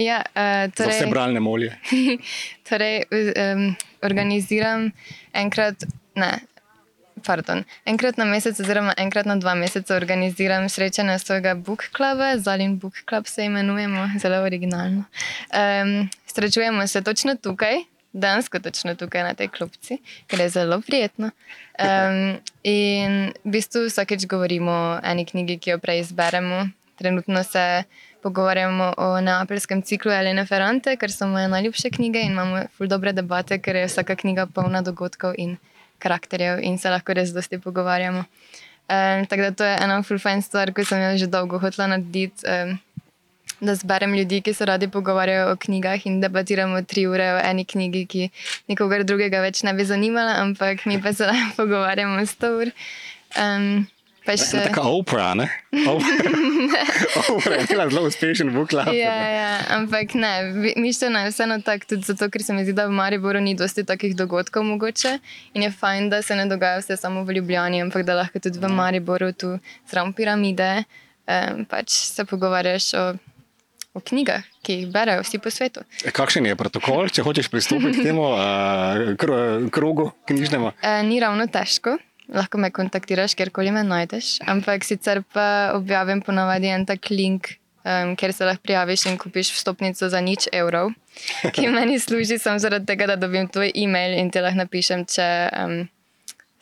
Ja, 0.00 0.22
uh, 0.32 0.66
torej, 0.76 0.98
vse 0.98 1.08
bralne 1.12 1.40
molje. 1.44 1.72
torej, 2.68 3.04
um, 3.12 3.70
organiziram 4.04 4.90
enkrat, 5.32 5.86
ne, 6.14 6.32
pardon, 7.24 7.64
enkrat 7.88 8.20
na 8.20 8.26
mesec, 8.28 8.60
oziroma 8.60 8.94
enkrat 9.00 9.26
na 9.26 9.36
dva 9.40 9.54
meseca 9.58 9.96
organiziram 9.96 10.68
srečanje 10.68 11.18
svojega 11.18 11.54
book 11.54 11.88
kluba, 11.92 12.36
Zalin 12.38 12.78
Book 12.78 13.02
Club 13.08 13.26
se 13.26 13.44
imenujemo, 13.44 14.10
zelo 14.20 14.44
originalno. 14.44 15.04
Um, 15.50 16.10
srečujemo 16.26 16.86
se 16.86 17.02
točno 17.02 17.34
tukaj 17.34 17.84
dejansko 18.14 18.58
točno 18.58 18.94
tukaj 18.94 19.22
na 19.22 19.34
tej 19.34 19.48
klopci, 19.48 19.98
ker 20.26 20.40
je 20.40 20.48
zelo 20.48 20.80
prijetno. 20.80 21.30
Um, 21.78 22.38
in 22.62 23.34
v 23.44 23.50
bistvu 23.56 23.88
vsakeč 23.88 24.26
govorimo 24.30 24.72
o 24.72 24.98
eni 25.02 25.26
knjigi, 25.26 25.58
ki 25.58 25.74
jo 25.74 25.78
prej 25.82 26.04
izberemo. 26.04 26.68
Trenutno 26.98 27.42
se 27.42 27.82
pogovarjamo 28.24 28.94
o 28.96 29.08
neapelskem 29.20 29.82
ciklu 29.84 30.12
Elena 30.16 30.46
Ferrante, 30.48 30.96
ker 30.96 31.12
so 31.12 31.28
moje 31.28 31.48
najljubše 31.52 31.90
knjige 31.92 32.24
in 32.24 32.32
imamo 32.32 32.64
ful 32.76 32.88
dobre 32.88 33.12
debate, 33.12 33.60
ker 33.60 33.76
je 33.76 33.90
vsaka 33.90 34.16
knjiga 34.16 34.46
polna 34.46 34.80
dogodkov 34.82 35.36
in 35.38 35.58
karakterjev 36.00 36.64
in 36.64 36.78
se 36.80 36.90
lahko 36.90 37.16
res 37.16 37.34
dosti 37.36 37.60
pogovarjamo. 37.60 38.24
Um, 38.84 39.26
tako 39.28 39.42
da 39.42 39.50
to 39.50 39.68
je 39.68 39.76
ena 39.84 40.02
ful 40.02 40.18
fajn 40.20 40.42
stvar, 40.44 40.72
ki 40.72 40.84
sem 40.88 41.04
jo 41.04 41.14
že 41.24 41.30
dolgo 41.36 41.60
hotela 41.60 41.88
narediti. 41.94 42.48
Um, 42.48 42.78
da 43.60 43.74
zberem 43.74 44.14
ljudi, 44.14 44.40
ki 44.42 44.52
se 44.54 44.66
radi 44.66 44.88
pogovarjajo 44.90 45.52
o 45.52 45.56
knjigah 45.56 46.06
in 46.06 46.20
debatiramo 46.20 46.82
tri 46.82 47.06
ure 47.06 47.28
o 47.36 47.38
eni 47.38 47.64
knjigi, 47.64 48.06
ki 48.06 48.28
nikogar 48.68 49.04
drugega 49.04 49.40
več 49.40 49.62
ne 49.62 49.72
bi 49.74 49.86
zanimala, 49.88 50.36
ampak 50.42 50.86
mi 50.90 51.00
pa 51.02 51.12
se 51.12 51.28
lahko 51.28 51.54
pogovarjamo 51.62 52.26
sto 52.26 52.50
ur. 52.60 52.72
Um, 53.40 53.86
Še... 54.24 54.62
Tako 54.70 55.02
opera, 55.02 55.34
ne? 55.36 55.50
Opera 57.34 57.58
je 57.60 57.66
bila 57.68 57.84
zelo 57.92 58.08
uspešen 58.08 58.48
v 58.54 58.62
Ukrajini. 58.64 58.96
Ja, 58.98 59.16
ja, 59.28 59.50
ampak 59.76 60.14
ne, 60.16 60.32
mišljeno 60.76 61.26
je 61.26 61.32
vseeno 61.34 61.58
tako, 61.60 61.90
tudi 61.92 62.08
zato, 62.08 62.30
ker 62.32 62.42
se 62.42 62.56
mi 62.56 62.64
zdi, 62.64 62.72
da 62.72 62.86
v 62.88 62.96
Mariboru 62.96 63.42
ni 63.44 63.52
dosti 63.54 63.84
takih 63.84 64.16
dogodkov 64.16 64.64
mogoče 64.64 65.18
in 65.52 65.66
je 65.66 65.70
fajn, 65.70 66.08
da 66.08 66.22
se 66.24 66.36
ne 66.36 66.48
dogaja 66.48 66.80
vse 66.80 66.96
samo 66.96 67.26
v 67.28 67.36
Ljubljani, 67.36 67.82
ampak 67.84 68.06
da 68.08 68.16
lahko 68.22 68.40
tudi 68.40 68.62
v 68.62 68.72
Mariboru 68.72 69.32
tu 69.36 69.58
sram 69.92 70.16
piramide, 70.16 70.86
um, 71.28 71.68
pač 71.68 71.92
se 72.08 72.24
pogovarjaš 72.24 72.94
o 72.96 73.06
o 73.94 74.00
knjigah, 74.02 74.42
ki 74.66 74.74
jih 74.74 74.88
berejo 74.90 75.22
vsi 75.22 75.38
po 75.38 75.50
svetu. 75.54 75.84
E, 76.02 76.10
kakšen 76.10 76.48
je 76.48 76.56
protokol, 76.58 77.06
če 77.14 77.22
hočeš 77.22 77.46
pristopiti 77.52 78.00
k 78.00 78.08
temu 78.10 78.26
uh, 78.34 79.70
krogu 79.70 80.10
knjižnemu? 80.26 80.74
E, 80.82 80.96
ni 81.06 81.20
ravno 81.22 81.46
težko. 81.46 81.94
Lahko 82.32 82.58
me 82.58 82.70
kontaktiraš, 82.72 83.34
kjerkoli 83.36 83.72
me 83.74 83.82
najdeš. 83.84 84.38
Ampak 84.48 84.84
sicer 84.84 85.22
pa 85.32 85.72
objavim 85.74 86.22
ponovadi 86.24 86.70
en 86.72 86.86
tak 86.88 87.10
link, 87.10 87.50
um, 87.84 88.14
kjer 88.16 88.32
se 88.32 88.48
lahko 88.48 88.62
prijaviš 88.64 89.06
in 89.10 89.18
kupiš 89.20 89.52
vstopnico 89.56 90.08
za 90.08 90.20
nič 90.24 90.48
evrov, 90.52 90.92
ki 91.52 91.68
meni 91.76 91.98
služi 92.00 92.38
samo 92.38 92.58
zaradi 92.58 92.86
tega, 92.86 93.10
da 93.12 93.16
dobim 93.16 93.48
tvoj 93.48 93.74
e-mail 93.74 94.16
in 94.18 94.30
ti 94.30 94.40
lahko 94.40 94.64
napišem, 94.64 95.04
če 95.04 95.28
um, 95.64 95.76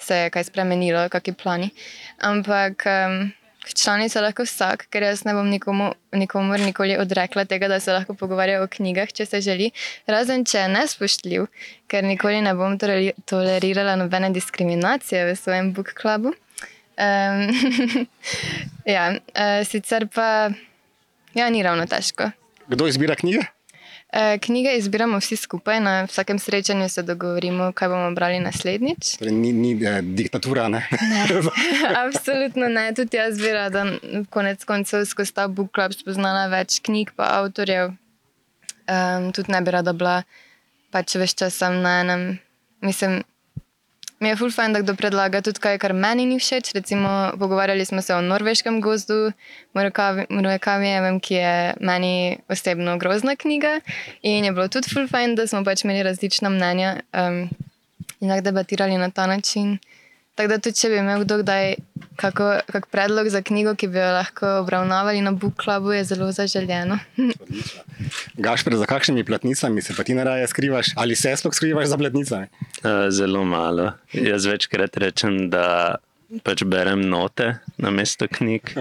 se 0.02 0.24
je 0.24 0.34
kaj 0.34 0.50
spremenilo, 0.50 1.06
kakšni 1.12 1.38
plani. 1.38 1.70
Ampak. 2.18 2.86
Um, 2.86 3.30
članica 3.70 4.20
lahko 4.20 4.46
vsak, 4.46 4.86
ker 4.90 5.04
jaz 5.06 5.24
ne 5.24 5.34
bom 5.34 5.48
nikomu, 5.48 5.92
nikomu 6.12 6.58
nikoli 6.58 6.96
odrekla 6.98 7.44
tega, 7.44 7.68
da 7.68 7.80
se 7.80 7.92
lahko 7.92 8.14
pogovarja 8.18 8.62
o 8.62 8.68
knjigah, 8.70 9.12
če 9.12 9.26
se 9.26 9.40
želi, 9.44 9.70
razen 10.10 10.44
če 10.44 10.64
je 10.64 10.68
nespoštljiv, 10.74 11.46
ker 11.90 12.04
nikoli 12.04 12.42
ne 12.42 12.54
bom 12.58 12.78
tolerirala 12.78 13.96
nobene 14.00 14.32
diskriminacije 14.34 15.24
v 15.30 15.38
svojem 15.38 15.72
book 15.72 15.94
klubu. 15.98 16.34
Um, 16.98 17.48
ja, 18.96 19.08
uh, 19.14 19.62
sicer 19.66 20.06
pa 20.12 20.50
ja, 21.34 21.48
ni 21.50 21.62
ravno 21.62 21.86
težko. 21.86 22.30
Kdo 22.68 22.86
izbira 22.86 23.16
knjige? 23.16 23.46
Eh, 24.12 24.38
knjige 24.38 24.76
izbiramo 24.76 25.18
vsi 25.18 25.36
skupaj, 25.36 25.80
na 25.80 26.04
vsakem 26.04 26.38
srečanju 26.38 26.88
se 26.88 27.02
dogovorimo, 27.02 27.72
kaj 27.72 27.88
bomo 27.88 28.10
brali 28.10 28.40
naslednjič. 28.40 29.16
Torej, 29.16 29.32
ni, 29.32 29.52
ni 29.52 29.72
eh, 29.86 30.02
diktatura, 30.02 30.68
ne? 30.68 30.88
ne. 31.02 31.26
Absolutno 32.04 32.68
ne. 32.68 32.92
Tudi 32.94 33.16
jaz 33.16 33.40
bi 33.40 33.52
rada, 33.52 33.86
konec 34.30 34.64
koncev, 34.64 35.06
skozi 35.08 35.32
ta 35.32 35.48
book 35.48 35.72
club 35.72 35.96
spoznala 35.96 36.44
več 36.52 36.82
knjig, 36.84 37.14
pa 37.16 37.30
avtorjev. 37.40 37.94
Um, 38.84 39.30
tudi 39.32 39.52
ne 39.52 39.62
bi 39.64 39.72
rada 39.72 39.96
bila 39.96 40.18
pač 40.92 41.16
več 41.16 41.38
časa 41.40 41.72
na 41.72 42.00
enem. 42.04 42.26
Mislim, 42.84 43.22
mi 44.22 44.28
je 44.28 44.36
fulfajn, 44.36 44.72
da 44.72 44.80
kdo 44.80 44.94
predlaga 44.94 45.40
tudi 45.42 45.60
kaj, 45.60 45.78
kar 45.82 45.92
meni 45.92 46.26
ni 46.26 46.38
všeč. 46.38 46.72
Recimo, 46.74 47.32
pogovarjali 47.38 47.84
smo 47.84 48.02
se 48.02 48.14
o 48.14 48.20
norveškem 48.20 48.80
gozdu, 48.80 49.32
Murakami, 49.74 50.96
ki 51.20 51.34
je 51.34 51.74
meni 51.80 52.38
osebno 52.48 52.98
grozna 52.98 53.36
knjiga. 53.36 53.80
In 54.22 54.44
je 54.44 54.52
bilo 54.52 54.68
tudi 54.68 54.90
fulfajn, 54.94 55.34
da 55.34 55.46
smo 55.46 55.64
pač 55.64 55.84
imeli 55.84 56.02
različna 56.02 56.48
mnenja 56.48 57.00
um, 57.12 57.48
in 58.20 58.28
lahko 58.30 58.44
debatirali 58.44 58.98
na 58.98 59.10
ta 59.10 59.26
način. 59.26 59.78
Tako 60.34 60.48
da, 60.48 60.58
tudi 60.64 60.78
če 60.80 60.88
bi 60.88 61.00
imel 61.02 61.24
kdo 61.26 61.42
kdaj 61.42 61.74
kak 62.16 62.86
predlog 62.92 63.28
za 63.28 63.42
knjigo, 63.44 63.74
ki 63.76 63.88
bi 63.92 63.98
jo 64.00 64.12
lahko 64.16 64.48
obravnavali 64.62 65.20
na 65.20 65.32
Book 65.32 65.60
Clubu, 65.62 65.92
je 65.92 66.04
zelo 66.04 66.30
zaželjeno. 66.32 66.98
Gašpr, 68.44 68.76
za 68.80 68.86
kakšnimi 68.86 69.24
platnicami 69.24 69.82
se 69.82 69.96
pa 69.96 70.04
ti 70.04 70.14
naraje 70.14 70.46
skrivaš? 70.48 70.94
Ali 70.96 71.16
se 71.16 71.34
sploh 71.36 71.54
skrivaš 71.54 71.92
za 71.92 71.98
platnicami? 71.98 72.48
Uh, 72.80 73.08
zelo 73.10 73.44
malo. 73.44 73.92
Jaz 74.12 74.46
večkrat 74.46 74.96
rečem, 74.96 75.50
da 75.50 75.96
pač 76.44 76.64
berem 76.64 77.04
note 77.08 77.58
na 77.76 77.90
mesto 77.90 78.28
knjig. 78.28 78.72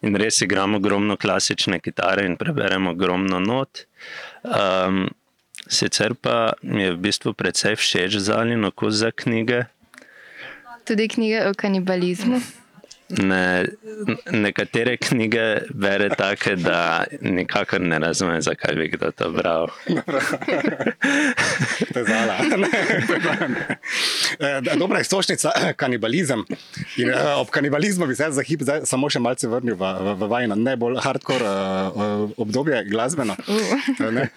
In 0.00 0.16
res 0.16 0.40
igram 0.40 0.78
ogromno 0.78 1.18
klasične 1.20 1.80
kitare 1.84 2.24
in 2.24 2.38
preberem 2.40 2.88
ogromno 2.88 3.40
not. 3.40 3.84
Um, 4.48 5.10
sicer 5.68 6.16
pa 6.16 6.54
mi 6.62 6.86
je 6.86 6.94
v 6.94 7.02
bistvu 7.04 7.34
precej 7.36 7.76
všeč 7.76 8.16
zaljen 8.16 8.64
okus 8.64 9.02
za 9.04 9.12
knjige. 9.12 9.66
Tudi 10.84 11.08
knjige 11.08 11.46
o 11.48 11.54
kanibalizmu. 11.54 12.40
Ne, 13.10 13.66
nekatere 14.30 14.96
knjige 14.96 15.56
bere 15.74 16.08
tako, 16.14 16.54
da 16.54 17.04
nikakor 17.20 17.80
ne 17.80 17.98
razumem, 17.98 18.42
zakaj 18.42 18.74
bi 18.74 18.88
kdo 18.88 19.10
to 19.10 19.30
bral. 19.30 19.66
To 21.92 21.98
je 21.98 22.04
zala. 22.04 22.36
Dobra 24.78 25.00
istočnica, 25.00 25.50
kanibalizem. 25.82 26.44
In, 26.96 27.10
uh, 27.10 27.40
ob 27.40 27.50
kanibalizmu 27.50 28.06
bi 28.06 28.14
se 28.14 28.30
za 28.30 28.42
hip 28.46 28.62
zdaj 28.62 28.86
samo 28.86 29.10
še 29.10 29.18
malce 29.18 29.50
vrnil 29.50 29.74
v, 29.74 29.94
v, 30.06 30.14
v 30.14 30.30
vajno 30.30 30.54
najbolj 30.54 31.02
hardcore 31.02 31.46
uh, 31.46 32.30
obdobje 32.38 32.84
glasbeno. 32.90 33.34
Uh. 33.48 34.10
Ne. 34.14 34.30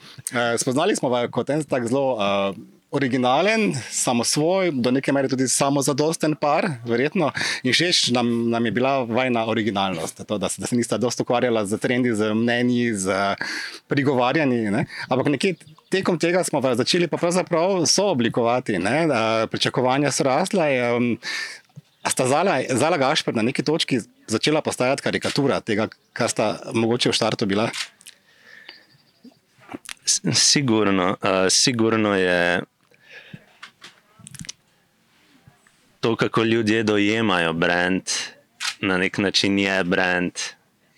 Spoznali 0.58 0.96
smo 0.98 1.14
vas 1.14 1.30
kot 1.32 1.50
en 1.54 1.64
tak 1.64 1.86
zelo. 1.88 2.18
Uh, 2.18 2.82
Originalen, 2.94 3.72
samosvoj, 3.90 4.70
do 4.78 4.92
neke 4.94 5.14
mere 5.16 5.30
tudi 5.30 5.48
samozadosten 5.50 6.36
par, 6.38 6.68
verjetno. 6.86 7.32
In 7.66 7.74
všeč 7.74 8.12
nam, 8.14 8.52
nam 8.54 8.66
je 8.70 8.72
bila 8.76 8.92
vajna 9.10 9.48
originalnost, 9.50 10.22
to, 10.28 10.38
da, 10.38 10.50
da 10.58 10.70
se 10.70 10.78
nista 10.78 11.00
dosto 11.02 11.26
ukvarjala 11.26 11.66
z 11.66 11.80
trendi, 11.82 12.14
z 12.14 12.34
mnenji, 12.38 12.94
z 12.94 13.16
prigovarjanji. 13.90 14.70
Ne? 14.72 14.86
Ampak 15.10 15.32
nekje 15.34 15.56
tekom 15.90 16.20
tega 16.22 16.44
smo 16.46 16.62
začeli 16.62 17.10
pa 17.10 17.18
pravzaprav 17.18 17.82
sooblikovati, 17.90 18.78
pričakovanja 19.50 20.12
so 20.12 20.30
rasla. 20.30 20.70
Je, 20.70 21.18
A 22.04 22.12
sta 22.12 22.28
Zala, 22.28 22.60
Zala 22.68 22.98
Gašpr 23.00 23.32
na 23.32 23.42
neki 23.42 23.64
točki 23.64 24.02
začela 24.28 24.62
postajati 24.62 25.02
karikatura 25.02 25.62
tega, 25.64 25.88
kar 26.12 26.28
sta 26.28 26.48
mogoče 26.76 27.10
v 27.10 27.16
štartu 27.16 27.48
bila? 27.48 27.70
Sigurno, 30.36 31.16
uh, 31.16 31.48
sigurno 31.48 32.12
je 32.20 32.60
to, 36.04 36.16
kako 36.16 36.44
ljudje 36.44 36.84
dojemajo 36.84 37.54
brand, 37.54 38.02
na 38.82 38.98
nek 38.98 39.18
način 39.18 39.60
je 39.60 39.84
brand. 39.84 40.32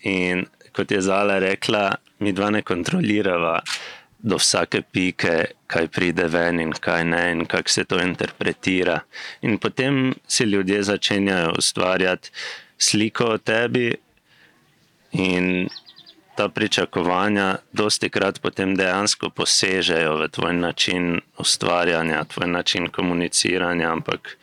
In 0.02 0.46
kot 0.72 0.90
je 0.90 1.00
Zala 1.00 1.38
rekla, 1.38 1.94
mi 2.18 2.32
dva 2.32 2.50
ne 2.50 2.62
kontroliramo 2.62 3.58
do 4.18 4.36
vsake 4.36 4.82
pike, 4.82 5.44
kaj 5.66 5.88
pride 5.88 6.26
ven 6.26 6.60
in 6.60 6.72
kaj 6.72 7.04
ne, 7.04 7.32
in 7.32 7.44
kako 7.46 7.68
se 7.68 7.84
to 7.84 8.02
interpretira. 8.02 9.00
In 9.42 9.58
potem 9.58 10.14
si 10.28 10.44
ljudje 10.44 10.82
začenjajo 10.82 11.54
ustvarjati 11.58 12.30
sliko 12.78 13.24
o 13.24 13.38
tebi, 13.38 13.94
in 15.12 15.68
ta 16.36 16.48
pričakovanja, 16.48 17.56
dosti 17.72 18.10
krat 18.10 18.40
potem 18.42 18.74
dejansko 18.76 19.30
posežejo 19.30 20.16
v 20.16 20.28
tvoj 20.28 20.54
način 20.54 21.20
ustvarjanja, 21.38 22.24
tvoj 22.24 22.48
način 22.48 22.88
komuniciranja, 22.88 23.92
ampak 23.92 24.36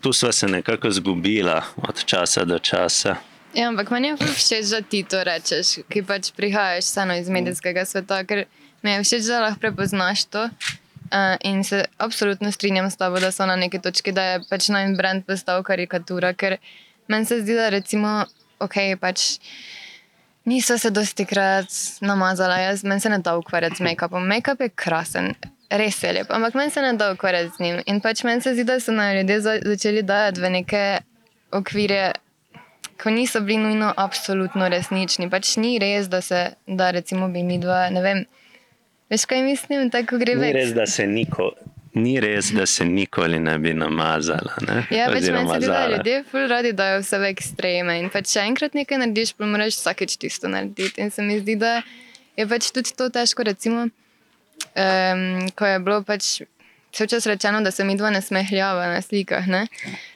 tu 0.00 0.12
smo 0.12 0.32
se 0.32 0.48
nekako 0.48 0.88
izgubila 0.88 1.62
od 1.76 2.04
časa 2.04 2.44
do 2.44 2.58
časa. 2.58 3.16
Ja, 3.54 3.68
ampak 3.68 3.90
meni 3.90 4.08
je 4.08 4.16
všeč, 4.16 4.70
da 4.70 4.80
ti 4.80 5.02
to 5.02 5.24
rečeš, 5.26 5.80
ki 5.90 6.02
pač 6.06 6.30
prihajaš 6.36 6.84
samo 6.84 7.16
iz 7.18 7.28
medijskega 7.28 7.84
sveta, 7.84 8.22
ker 8.24 8.44
mi 8.82 8.94
je 8.94 9.02
všeč, 9.02 9.26
da 9.26 9.40
lahko 9.40 9.60
prepoznaš 9.60 10.24
to. 10.30 10.48
Uh, 11.10 11.34
in 11.42 11.64
se 11.64 11.84
absolutno 11.98 12.52
strinjam 12.52 12.86
s 12.90 12.96
tabo, 12.96 13.18
da 13.20 13.32
so 13.34 13.46
na 13.46 13.56
neki 13.56 13.80
točki, 13.82 14.12
da 14.14 14.24
je 14.24 14.42
pač 14.50 14.68
naj 14.70 14.92
brand 14.94 15.26
postal 15.26 15.64
karikatura, 15.66 16.30
ker 16.38 16.60
meni 17.10 17.26
se 17.26 17.40
zdi, 17.40 17.56
da 17.58 17.68
recimo, 17.74 18.12
ok, 18.62 18.76
pač 19.00 19.40
niso 20.46 20.78
se 20.78 20.90
dosti 20.94 21.26
krat 21.26 21.74
namazala, 22.00 22.60
jaz 22.62 22.84
meni 22.84 23.02
se 23.02 23.10
ne 23.10 23.18
da 23.18 23.34
ukvarjati 23.36 23.82
z 23.82 23.88
make-upom. 23.88 24.22
Make-up 24.30 24.62
je 24.62 24.70
krasen, 24.70 25.34
res 25.70 26.02
je 26.02 26.12
lep, 26.12 26.30
ampak 26.34 26.54
meni 26.58 26.70
se 26.70 26.82
ne 26.82 26.92
da 26.98 27.12
ukvarjati 27.12 27.52
z 27.56 27.62
njim. 27.62 27.78
In 27.86 28.00
pač 28.00 28.24
meni 28.26 28.42
se 28.42 28.54
zdi, 28.54 28.64
da 28.64 28.80
so 28.80 28.92
na 28.92 29.12
ljudje 29.14 29.40
za, 29.40 29.58
začeli 29.64 30.02
dajati 30.02 30.40
v 30.40 30.50
neke 30.50 30.82
okvire, 31.52 32.12
ko 33.02 33.10
niso 33.10 33.40
bili 33.40 33.58
nujno 33.62 33.92
absolutno 33.96 34.68
resnični. 34.68 35.30
Pač 35.30 35.56
ni 35.56 35.78
res, 35.78 36.08
da 36.10 36.20
se, 36.20 36.50
da 36.66 36.90
recimo 36.90 37.28
bi 37.28 37.42
mi 37.42 37.58
dva, 37.58 37.88
ne 37.90 38.02
vem, 38.02 38.24
veš 39.10 39.24
kaj 39.30 39.42
mislim, 39.46 39.90
tako 39.90 40.18
gre 40.18 40.34
Ni 40.34 40.42
več. 40.42 40.54
res, 40.58 40.74
da 40.76 40.86
se, 40.86 41.06
niko, 41.06 41.52
ni 41.94 42.18
res, 42.20 42.50
da 42.54 42.66
se 42.66 42.84
nikoli 42.84 43.40
ne 43.40 43.56
bi 43.58 43.72
namazala. 43.74 44.58
Ne? 44.66 44.82
Ja, 44.90 45.06
pač 45.12 45.30
meni 45.30 45.48
se 45.48 45.62
zdi, 45.62 45.70
da 45.70 45.86
ljudje 45.94 46.18
ful 46.30 46.50
radi 46.50 46.74
dajo 46.76 47.00
vse 47.04 47.22
v 47.22 47.30
ekstreme 47.30 47.98
in 48.02 48.10
pač 48.10 48.34
če 48.34 48.44
enkrat 48.50 48.76
nekaj 48.78 49.00
narediš, 49.06 49.32
pa 49.38 49.48
moraš 49.48 49.78
vsakeč 49.80 50.18
tisto 50.20 50.50
narediti. 50.50 51.00
In 51.00 51.14
se 51.14 51.22
mi 51.22 51.38
zdi, 51.40 51.56
da 51.56 51.78
je 52.36 52.46
pač 52.50 52.70
tudi 52.74 52.92
to 52.98 53.08
težko, 53.08 53.46
recimo, 53.48 53.88
um, 54.80 55.50
ko 55.54 55.66
je 55.66 55.82
bilo 55.84 56.02
pač 56.06 56.40
vse 56.92 57.06
čas 57.06 57.26
rečeno, 57.26 57.60
da 57.60 57.70
se 57.70 57.84
mi 57.84 57.96
dva 57.96 58.10
ne 58.10 58.22
smehljava 58.22 58.86
na 58.86 59.02
slikah. 59.02 59.46
Ne? 59.46 59.66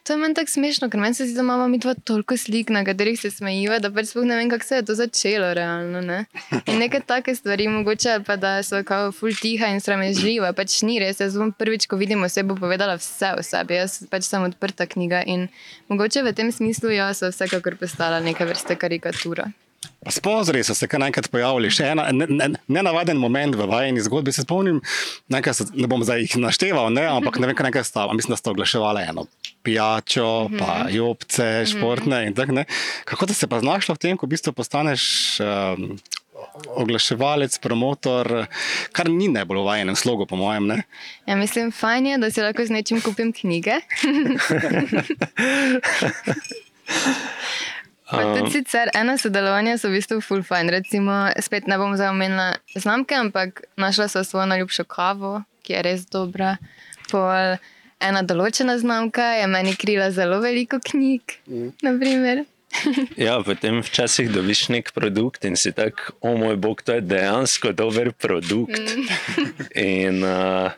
To 0.03 0.13
je 0.13 0.17
meni 0.17 0.35
tako 0.35 0.51
smešno, 0.51 0.91
ker 0.91 1.01
meni 1.01 1.15
se 1.15 1.27
zdi, 1.27 1.35
da 1.35 1.41
imamo 1.41 1.69
mi 1.69 1.79
dva 1.79 1.95
toliko 1.95 2.37
slik, 2.37 2.69
na 2.69 2.85
katerih 2.85 3.21
se 3.21 3.31
smejiva, 3.31 3.79
da 3.79 3.91
pač 3.91 4.11
sploh 4.11 4.27
ne 4.27 4.37
vem, 4.37 4.51
kako 4.51 4.65
se 4.65 4.77
je 4.77 4.85
to 4.85 4.95
začelo 4.95 5.55
realno. 5.55 6.01
Ne? 6.01 6.25
In 6.67 6.79
neke 6.79 7.01
take 7.01 7.35
stvari, 7.35 7.69
mogoče 7.69 8.21
pa 8.27 8.37
da 8.37 8.63
so 8.63 8.83
kao 8.85 9.13
ful 9.13 9.35
tiha 9.41 9.71
in 9.73 9.81
sramežljiva, 9.81 10.53
pač 10.53 10.83
ni 10.83 10.99
res. 11.01 11.21
Jaz 11.21 11.39
bom 11.39 11.53
prvič, 11.53 11.87
ko 11.87 11.97
vidim 11.97 12.23
osebo, 12.27 12.59
povedala 12.59 12.99
vse 12.99 13.35
o 13.39 13.43
sebi, 13.43 13.79
jaz 13.79 14.03
pač 14.11 14.29
sem 14.29 14.43
odprta 14.43 14.87
knjiga 14.87 15.23
in 15.27 15.49
mogoče 15.89 16.27
v 16.27 16.35
tem 16.35 16.53
smislu 16.53 16.91
jaz 16.91 17.23
sem 17.23 17.31
vsekakor 17.31 17.79
postala 17.79 18.21
neka 18.21 18.45
vrste 18.51 18.77
karikatura. 18.77 19.53
Sponzorji 20.11 20.65
so 20.65 20.75
se 20.75 20.89
kar 20.89 21.01
naenkrat 21.01 21.31
pojavili, 21.33 21.71
še 21.73 21.91
en 21.93 22.03
ne, 22.19 22.27
ne, 22.29 22.49
nenavaden 22.69 23.19
moment 23.21 23.57
v 23.57 23.67
vajni 23.71 24.05
zgodbi. 24.05 24.33
Se 24.35 24.45
spomnim, 24.45 24.81
se, 24.85 25.67
ne 25.75 25.89
bom 25.91 26.05
zdaj 26.05 26.27
jih 26.27 26.37
našteval, 26.43 26.93
ne, 26.93 27.07
ampak 27.09 27.39
ne 27.41 27.49
vem, 27.49 27.57
kaj 27.57 27.71
nekaj 27.71 27.87
sta, 27.89 28.07
mislim, 28.13 28.35
da 28.35 28.41
sta 28.41 28.53
oglaševali 28.53 29.07
eno 29.09 29.27
pijačo, 29.65 30.49
mm 30.49 30.55
-hmm. 30.55 30.59
pa 30.59 30.91
jopce, 30.93 31.67
športne 31.67 32.27
in 32.27 32.35
tako 32.35 32.53
naprej. 32.53 32.77
Kako 33.05 33.27
se 33.27 33.47
pa 33.47 33.61
znašla 33.61 33.95
v 33.95 33.99
tem, 33.99 34.17
ko 34.17 34.27
v 34.27 34.37
bistvu 34.37 34.53
postaneš 34.53 35.41
um, 35.41 35.99
oglaševalec, 36.77 37.59
promotor, 37.59 38.47
kar 38.93 39.11
ni 39.11 39.29
najbolj 39.29 39.59
v 39.59 39.65
vajenem 39.65 39.97
slogu, 39.97 40.27
po 40.27 40.37
mojem. 40.37 40.67
Ne? 40.67 40.83
Ja, 41.27 41.37
mislim, 41.37 41.73
fajn 41.73 42.07
je, 42.07 42.19
da 42.19 42.31
si 42.31 42.41
lahko 42.41 42.67
z 42.67 42.71
nečim 42.71 43.01
kupim 43.01 43.33
knjige. 43.33 43.81
Pa 48.17 48.39
tudi 48.39 48.51
sicer 48.55 48.91
ena 48.95 49.17
sodelovanja 49.21 49.77
so 49.79 49.91
v 49.91 49.99
bistvu 49.99 50.21
full 50.25 50.45
fajn. 50.47 50.73
Recimo, 50.75 51.13
spet 51.43 51.69
ne 51.71 51.79
bom 51.81 51.95
zdaj 51.99 52.13
omenila 52.15 52.55
znamke, 52.75 53.19
ampak 53.19 53.65
našla 53.81 54.09
so 54.09 54.25
svojo 54.25 54.47
najljubšo 54.53 54.87
kavo, 54.89 55.43
ki 55.63 55.77
je 55.77 55.85
res 55.87 56.09
dobra. 56.11 56.57
Pol 57.11 57.57
ena 58.05 58.25
določena 58.27 58.79
znamka 58.81 59.35
je 59.41 59.47
meni 59.51 59.77
krila 59.77 60.11
zelo 60.15 60.41
veliko 60.45 60.81
knjig. 60.83 61.39
Mm. 61.47 61.73
Ja, 63.17 63.39
potem 63.47 63.79
včasih 63.87 64.33
dobiš 64.35 64.67
nek 64.75 64.91
produkt 64.97 65.45
in 65.47 65.55
si 65.55 65.71
tak, 65.73 66.11
o 66.19 66.35
moj 66.35 66.57
bog, 66.59 66.83
to 66.83 66.97
je 66.97 67.05
dejansko 67.07 67.71
dober 67.71 68.11
produkt. 68.11 68.75
In 69.79 70.25
uh, 70.27 70.75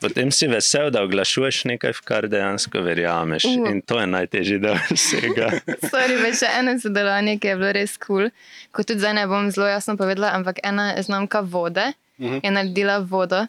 potem 0.00 0.30
si 0.32 0.48
vesel, 0.48 0.90
da 0.90 1.02
oglašuješ 1.02 1.64
nekaj, 1.72 1.92
v 1.92 2.02
kar 2.04 2.28
dejansko 2.30 2.82
verjameš. 2.84 3.44
Uh. 3.44 3.68
In 3.70 3.82
to 3.82 4.00
je 4.00 4.06
najtežji 4.06 4.58
del 4.62 4.78
vsega. 4.94 5.50
Sorry, 5.90 6.18
še 6.38 6.50
eno 6.60 6.76
sodelovanje, 6.80 7.38
ki 7.42 7.52
je 7.52 7.58
bilo 7.60 7.72
res 7.76 7.96
kul. 7.96 8.28
Cool. 8.28 8.30
Ko 8.72 8.84
tudi 8.86 9.02
zdaj 9.04 9.14
ne 9.18 9.26
bom 9.30 9.50
zelo 9.54 9.68
jasno 9.68 9.96
povedala, 10.00 10.32
ampak 10.36 10.60
ena 10.66 10.94
znamka 11.02 11.40
vode 11.40 11.92
uh 12.18 12.26
-huh. 12.26 12.40
je 12.44 12.50
naredila 12.50 12.98
vodo, 12.98 13.46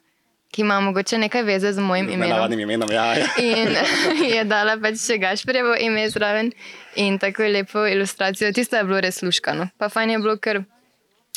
ki 0.51 0.61
ima 0.61 0.79
mogoče 0.81 1.17
nekaj 1.17 1.43
veze 1.43 1.73
z 1.73 1.79
mojim 1.79 2.07
Z 2.07 2.13
imenom. 2.13 2.29
nenavadnim 2.29 2.59
imenom. 2.59 2.91
Ja, 2.91 3.13
ja. 3.13 3.27
In 3.49 3.75
je 4.35 4.43
dala 4.43 4.77
pač 4.81 4.95
še 4.97 5.17
Gašprevo 5.17 5.75
ime 5.79 6.09
zraven 6.09 6.51
in 6.95 7.19
tako 7.19 7.43
je 7.43 7.49
lepo 7.49 7.87
ilustracijo. 7.87 8.51
Tisto 8.53 8.77
je 8.77 8.83
bilo 8.83 8.99
res 8.99 9.21
luškano. 9.21 9.69
Pa 9.77 9.89
fajn 9.89 10.09
je 10.09 10.17
bilo, 10.17 10.37
ker 10.37 10.63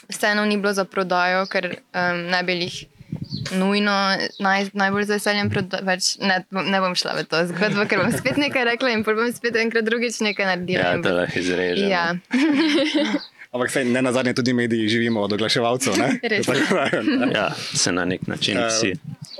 vseeno 0.08 0.44
ni 0.44 0.56
bilo 0.56 0.72
za 0.72 0.84
prodajo, 0.84 1.46
ker 1.46 1.76
um, 1.94 2.24
ne 2.30 2.42
bi 2.42 2.52
jih 2.52 2.86
nujno 3.52 3.94
naj, 4.38 4.70
najbolj 4.72 5.04
z 5.04 5.10
veseljem 5.10 5.50
prodajati. 5.50 5.84
Ne, 6.20 6.44
bom- 6.48 6.66
ne 6.66 6.78
bom 6.78 6.94
šla 6.94 7.14
v 7.14 7.24
to 7.24 7.46
zgodbo, 7.46 7.84
ker 7.84 7.98
bom 7.98 8.12
spet 8.12 8.36
nekaj 8.36 8.64
rekla 8.66 8.90
in 8.90 9.02
bom 9.02 9.32
spet 9.32 9.56
enkrat 9.56 9.84
drugič 9.84 10.20
nekaj 10.20 10.46
naredila. 10.46 10.80
Ja, 10.82 10.96
bo- 10.98 11.08
lahko 11.10 11.38
izrežemo. 11.38 11.88
Ja. 11.88 12.04
Ampak 13.52 13.68
sej, 13.68 13.84
ne 13.84 14.00
na 14.00 14.08
zadnje 14.10 14.32
tudi 14.34 14.52
mediji 14.52 14.88
živimo 14.88 15.20
od 15.20 15.32
oglaševalcev. 15.32 15.92
ne? 15.94 16.16
Res. 16.22 16.46
Tako 16.48 16.74
ne? 17.02 17.28
Ja, 17.30 17.50
se 17.52 17.92
na 17.92 18.04
nek 18.06 18.26
način 18.26 18.56
Eh, 18.56 18.66
vsi. 18.66 18.92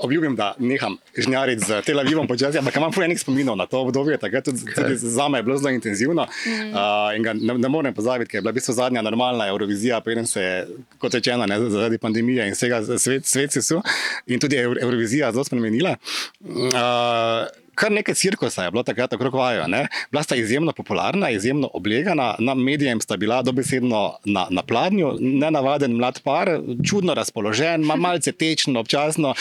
Obljubim, 0.03 0.35
da 0.35 0.53
neham 0.59 0.97
žnjariti 1.17 1.65
z 1.65 1.81
Tel 1.85 1.99
Avivom 1.99 2.27
počasi, 2.27 2.57
ampak 2.57 2.75
imam 2.75 2.91
puno 2.91 3.05
enih 3.05 3.19
spominov 3.19 3.55
na 3.57 3.65
to 3.65 3.79
obdobje. 3.81 4.17
Takrat 4.17 4.43
tudi, 4.45 4.65
tudi 4.75 4.97
za 4.97 5.29
me 5.29 5.39
je 5.39 5.43
bilo 5.43 5.57
zelo 5.57 5.69
intenzivno 5.71 6.27
mm. 6.45 6.51
uh, 6.51 7.15
in 7.15 7.23
ga 7.23 7.33
ne, 7.33 7.57
ne 7.57 7.69
morem 7.69 7.93
pozabiti, 7.93 8.31
ker 8.31 8.37
je 8.37 8.41
bila 8.41 8.51
v 8.51 8.59
bistvu 8.59 8.75
zadnja 8.75 9.01
normalna 9.01 9.47
Eurovizija, 9.47 10.01
preden 10.01 10.27
se 10.27 10.41
je, 10.41 10.67
kot 10.99 11.13
rečeno, 11.13 11.45
ne, 11.45 11.59
zaradi 11.69 11.97
pandemije 11.97 12.47
in 12.47 12.53
vsega 12.53 12.83
svet, 12.97 13.25
svet 13.25 13.51
se 13.51 13.61
su 13.61 13.81
in 14.27 14.39
tudi 14.39 14.59
Euro- 14.59 14.81
Eurovizija 14.81 15.31
zelo 15.31 15.43
spremenila. 15.43 15.95
Uh, 16.43 17.62
kar 17.75 17.91
nekaj 17.91 18.15
cirkusa 18.15 18.63
je 18.63 18.71
bilo 18.71 18.83
takrat 18.83 19.13
okrog 19.13 19.35
vajo. 19.35 19.67
Ne? 19.67 19.87
Bila 20.11 20.23
sta 20.23 20.35
izjemno 20.35 20.71
popularna, 20.71 21.29
izjemno 21.29 21.69
oblegana, 21.73 22.35
na 22.39 22.53
medijem 22.53 23.01
sta 23.01 23.17
bila 23.17 23.41
dobesedno 23.41 24.17
na, 24.25 24.47
na 24.49 24.63
pladnju, 24.63 25.15
nenavaden 25.19 25.95
mlad 25.97 26.21
par, 26.23 26.49
čudno 26.89 27.13
razpoložen, 27.13 27.81
ma 27.81 27.95
malce 27.95 28.31
tečen, 28.31 28.77
občasno 28.77 29.33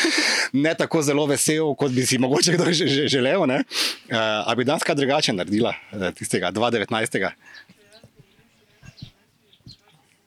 ne 0.52 0.74
tako 0.74 1.02
zelo 1.02 1.26
vesel, 1.26 1.74
kot 1.74 1.92
bi 1.92 2.06
si 2.06 2.18
mogoče 2.18 2.52
kdo 2.52 2.72
že 2.72 3.08
želel. 3.08 3.42
Uh, 3.42 3.58
a 4.46 4.54
bi 4.56 4.64
danes 4.64 4.82
kaj 4.82 4.94
drugače 4.94 5.32
naredila, 5.32 5.74
eh, 5.92 6.12
tistega 6.14 6.50
2019. 6.50 7.32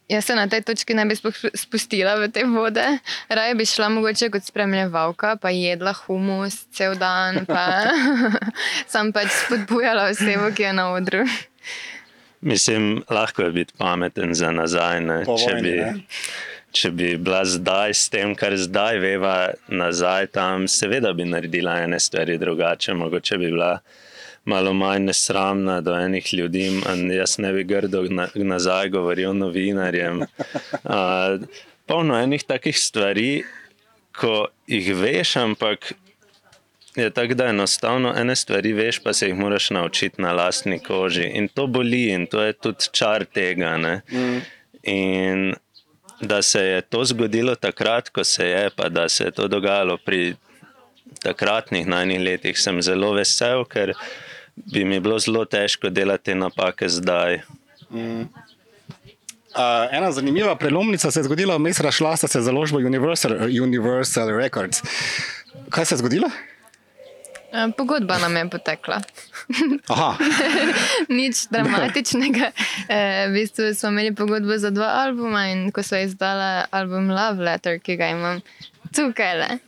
Jaz 0.10 0.26
se 0.26 0.36
na 0.36 0.46
tej 0.48 0.62
točki 0.62 0.94
ne 0.94 1.06
bi 1.06 1.16
spustila 1.56 2.14
v 2.22 2.30
te 2.30 2.44
vode. 2.46 2.84
Raje 3.30 3.56
bi 3.56 3.66
šla 3.66 3.90
mogoče 3.90 4.30
kot 4.30 4.46
spremljevalka, 4.46 5.36
pa 5.42 5.50
jedla 5.50 5.96
humus 6.06 6.60
cel 6.70 6.94
dan, 6.96 7.46
pa 7.50 7.90
sem 8.92 9.10
pač 9.14 9.34
spodbujala 9.34 10.12
osebo, 10.14 10.52
ki 10.54 10.68
je 10.70 10.74
na 10.74 10.92
odru. 10.94 11.26
Mislim, 12.46 13.02
lahko 13.10 13.48
je 13.48 13.52
biti 13.52 13.74
pameten 13.78 14.36
za 14.38 14.52
nazaj. 14.54 15.02
Če, 15.26 15.54
bi, 15.66 15.74
če 16.70 16.92
bi 16.94 17.16
bila 17.18 17.42
zdaj 17.42 17.98
s 17.98 18.10
tem, 18.14 18.36
kar 18.38 18.54
zdaj 18.62 19.02
veva 19.02 19.38
nazaj, 19.68 20.30
tam 20.38 20.68
seveda 20.70 21.16
bi 21.18 21.26
naredila 21.26 21.80
ene 21.82 21.98
stvari 22.00 22.38
drugače. 22.38 22.94
Mogoče 22.94 23.42
bi 23.42 23.50
bila 23.58 23.80
malo 24.46 24.74
manj 24.74 25.06
nesramna 25.10 25.82
do 25.82 25.96
enih 25.98 26.34
ljudi. 26.34 26.70
Jaz 27.18 27.38
ne 27.38 27.54
bi 27.54 27.64
grdo 27.64 28.04
nazaj 28.36 28.90
govoril 28.90 29.34
novinarjem. 29.34 30.22
Uh, 30.84 31.46
polno 31.86 32.18
enih 32.20 32.44
takih 32.44 32.78
stvari, 32.80 33.44
ko 34.16 34.48
jih 34.68 34.94
veš, 34.96 35.36
ampak 35.42 35.94
je 36.96 37.10
tako, 37.10 37.34
da 37.34 37.50
enostavno 37.52 38.14
ene 38.18 38.36
stvari 38.36 38.74
veš, 38.74 39.00
pa 39.04 39.14
se 39.14 39.28
jih 39.28 39.36
moraš 39.36 39.70
naučiti 39.70 40.22
na 40.22 40.32
lastni 40.32 40.80
koži. 40.80 41.24
In 41.24 41.48
to 41.48 41.68
boli, 41.68 42.08
in 42.10 42.26
to 42.28 42.42
je 42.42 42.54
tudi 42.54 42.90
čar 42.92 43.26
tega. 43.26 43.78
Mm. 43.78 44.40
In 44.84 45.54
da 46.22 46.42
se 46.42 46.62
je 46.62 46.82
to 46.82 47.06
zgodilo 47.06 47.56
takrat, 47.56 48.10
ko 48.10 48.24
se 48.24 48.48
je, 48.48 48.70
pa 48.76 48.90
da 48.90 49.10
se 49.10 49.24
je 49.24 49.32
to 49.32 49.48
dogajalo 49.48 49.98
pri. 49.98 50.36
Takratnih 51.24 51.88
najnih 51.88 52.20
letih 52.20 52.58
sem 52.60 52.82
zelo 52.82 53.14
vesel, 53.16 53.64
ker 53.66 53.94
bi 54.56 54.86
mi 54.86 55.00
bilo 55.00 55.20
zelo 55.20 55.46
težko 55.46 55.90
delati 55.90 56.36
napake 56.36 56.90
zdaj. 56.90 57.42
Mm. 57.92 58.22
Uh, 59.56 59.88
ena 59.92 60.12
zanimiva 60.12 60.56
prelomnica 60.56 61.12
se 61.12 61.20
je 61.20 61.24
zgodila, 61.24 61.56
vmes 61.56 61.80
rašla 61.80 62.18
sta 62.18 62.28
se 62.28 62.42
založba 62.42 62.78
Universal, 62.78 63.32
Universal 63.64 64.30
Records. 64.30 64.82
Kaj 65.70 65.86
se 65.86 65.96
je 65.96 65.98
zgodilo? 65.98 66.30
Pogodba 67.78 68.18
nam 68.18 68.36
je 68.38 68.50
potekla. 68.50 69.02
Nič 71.10 71.48
dramatičnega. 71.50 72.52
E, 72.88 73.28
v 73.28 73.34
bistvu 73.34 73.74
smo 73.74 73.90
imeli 73.90 74.16
pogodbo 74.16 74.58
za 74.58 74.70
dva 74.70 74.90
albuma 75.06 75.48
in 75.48 75.72
ko 75.72 75.84
so 75.84 75.96
izdala 75.96 76.66
album 76.72 77.08
Love 77.10 77.44
Letter, 77.44 77.80
ki 77.80 77.96
ga 77.96 78.12
imam 78.12 78.42
tukaj. 78.92 79.40
Le 79.40 79.60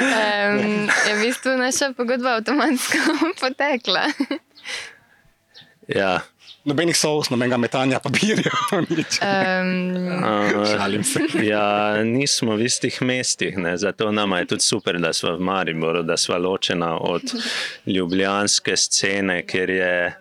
um, 0.00 0.88
je 1.08 1.14
v 1.14 1.20
bistvu 1.22 1.56
naša 1.56 1.92
pogodba 1.96 2.36
avtomatsko 2.38 2.98
potekla. 3.40 4.06
ja. 5.88 6.20
Nobenih 6.68 6.96
sous, 6.96 7.30
nobenega 7.30 7.56
metanja 7.56 8.00
papirja. 8.02 8.50
Um, 8.72 8.88
uh, 10.20 11.44
ja, 11.44 12.02
nismo 12.04 12.56
v 12.58 12.66
istih 12.68 12.98
mestih, 13.00 13.56
ne? 13.56 13.76
zato 13.78 14.10
nam 14.12 14.34
je 14.36 14.46
tudi 14.52 14.66
super, 14.66 14.98
da 15.00 15.12
smo 15.12 15.36
v 15.38 15.40
Mariboru, 15.48 16.02
da 16.02 16.16
smo 16.16 16.36
ločena 16.38 16.98
od 16.98 17.22
ljubljanske 17.86 18.76
scene, 18.76 19.46
kjer, 19.46 19.70
je, 19.70 20.14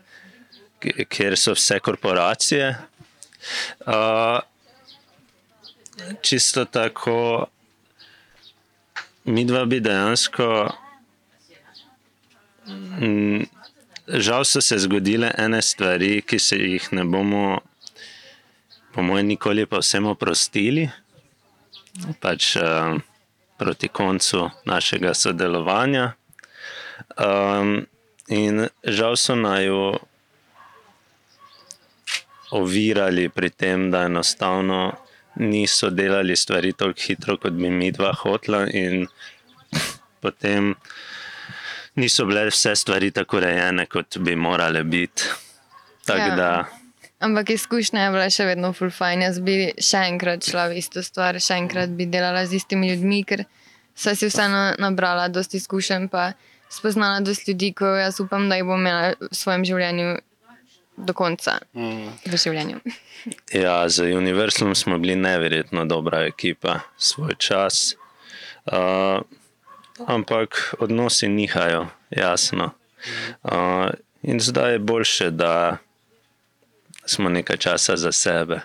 kjer 1.09 1.35
so 1.37 1.57
vse 1.57 1.79
korporacije. 1.83 2.69
Uh, 3.83 4.39
čisto 6.21 6.65
tako 6.65 7.47
mi 9.27 9.45
dva 9.45 9.65
bi 9.65 9.79
dejansko. 9.79 10.69
Mm, 12.67 13.43
žal 14.07 14.45
so 14.45 14.61
se 14.61 14.77
zgodile 14.77 15.31
ene 15.37 15.61
stvari, 15.61 16.21
ki 16.21 16.39
se 16.39 16.57
jih 16.57 16.87
ne 16.91 17.03
bomo, 17.03 17.59
po 18.93 19.03
mojem, 19.03 19.27
nikoli 19.27 19.65
pa 19.65 19.81
vsem 19.83 20.07
oprostili. 20.07 20.87
Pač 22.21 22.55
uh, 22.55 22.95
proti 23.57 23.87
koncu 23.87 24.49
našega 24.65 25.13
sodelovanja. 25.13 26.13
Um, 27.17 27.85
in 28.27 28.67
žal 28.83 29.17
so 29.17 29.35
naju 29.35 29.97
ovirali 32.51 33.29
pri 33.29 33.49
tem, 33.49 33.91
da 33.91 34.05
enostavno 34.05 34.95
niso 35.39 35.89
delali 35.89 36.35
stvari 36.35 36.73
tako 36.73 36.99
hitro, 37.07 37.37
kot 37.37 37.53
bi 37.53 37.69
mi 37.69 37.91
dva 37.91 38.13
hotla, 38.13 38.65
in 38.73 39.05
potem 40.21 40.73
niso 41.95 42.25
bile 42.25 42.47
vse 42.49 42.75
stvari 42.75 43.11
tako 43.11 43.37
urejene, 43.41 43.85
kot 43.85 44.17
bi 44.17 44.35
morale 44.35 44.83
biti. 44.83 45.23
Ja. 46.07 46.65
Ampak 47.19 47.49
izkušnja 47.49 48.03
je 48.03 48.11
bila 48.13 48.27
še 48.29 48.45
vedno 48.45 48.69
fulfajn. 48.77 49.23
Jaz 49.25 49.39
bi 49.43 49.71
še 49.81 50.03
enkrat 50.11 50.45
šla 50.45 50.67
v 50.71 50.77
isto 50.83 51.01
stvar, 51.03 51.39
še 51.41 51.57
enkrat 51.57 51.95
bi 51.97 52.05
delala 52.05 52.45
z 52.45 52.61
istimi 52.61 52.91
ljudmi, 52.91 53.23
ker 53.27 53.43
sem 53.97 54.15
si 54.15 54.29
vseeno 54.29 54.77
nabrala 54.79 55.25
dosti 55.33 55.57
izkušenj, 55.57 56.07
pa 56.13 56.29
spoznala 56.69 57.23
dosti 57.25 57.51
ljudi, 57.51 57.73
ko 57.73 57.89
jaz 57.97 58.21
upam, 58.21 58.45
da 58.49 58.59
jih 58.59 58.67
bom 58.69 58.79
imela 58.79 59.15
v 59.17 59.33
svojem 59.33 59.65
življenju 59.65 60.13
do 60.97 61.13
konca 61.13 61.59
mm. 61.73 62.09
v 62.25 62.37
življenju. 62.37 62.81
Ja, 63.51 63.89
z 63.89 64.07
Universalom 64.15 64.75
smo 64.75 64.97
bili 64.97 65.15
neverjetno 65.15 65.85
dobra 65.85 66.23
ekipa, 66.29 66.79
svoj 66.97 67.35
čas. 67.37 67.95
Uh, 68.65 69.19
ampak 70.07 70.75
odnosi 70.79 71.27
nihajo, 71.27 71.87
jasno. 72.09 72.71
Uh, 73.43 73.89
in 74.23 74.39
zdaj 74.39 74.77
je 74.77 74.79
boljše, 74.79 75.29
da 75.31 75.77
smo 77.05 77.29
nekaj 77.29 77.57
časa 77.57 77.97
za 77.97 78.11
sebe. 78.11 78.61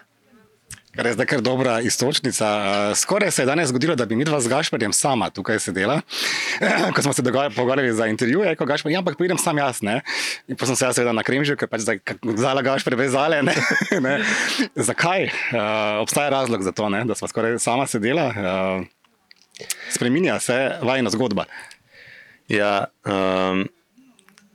Je 0.92 1.12
zdaj 1.12 1.26
kar 1.26 1.40
dobra 1.40 1.80
istočnica. 1.80 2.46
Skoraj 2.94 3.30
se 3.30 3.42
je 3.42 3.46
danes 3.46 3.68
zgodilo, 3.68 3.94
da 3.96 4.04
bi 4.06 4.16
mi 4.16 4.24
dva 4.24 4.40
z 4.40 4.48
Gašperjem 4.48 4.92
sama 4.92 5.30
tukaj 5.30 5.58
sedela, 5.58 6.00
ko 6.94 7.02
smo 7.02 7.12
se 7.12 7.22
pogovarjali 7.56 7.92
za 7.92 8.06
intervjuje, 8.06 8.56
ko 8.56 8.64
Gašper, 8.64 8.92
ja, 8.92 8.98
ampak 8.98 9.16
pridem 9.16 9.38
sam 9.38 9.58
jaz, 9.58 9.80
ne. 9.82 10.02
In 10.48 10.56
pa 10.56 10.66
sem 10.66 10.76
se 10.76 10.84
jaz 10.84 10.94
seveda 10.94 11.12
na 11.16 11.24
kremžju, 11.24 11.56
ker 11.56 11.68
pač 11.68 11.88
zala 12.36 12.62
Gašper 12.62 12.94
vezale, 12.94 13.40
ne. 13.42 13.54
ne. 14.06 14.18
Zakaj? 14.76 15.24
Uh, 15.24 16.02
obstaja 16.04 16.28
razlog 16.28 16.62
za 16.62 16.72
to, 16.72 16.88
ne, 16.92 17.04
da 17.08 17.16
smo 17.16 17.28
skoraj 17.28 17.56
sama 17.58 17.88
sedela. 17.88 18.28
Uh, 18.28 19.66
spreminja 19.88 20.40
se 20.40 20.76
vajna 20.82 21.10
zgodba. 21.10 21.48
Ja, 22.52 22.92
um, 23.08 23.64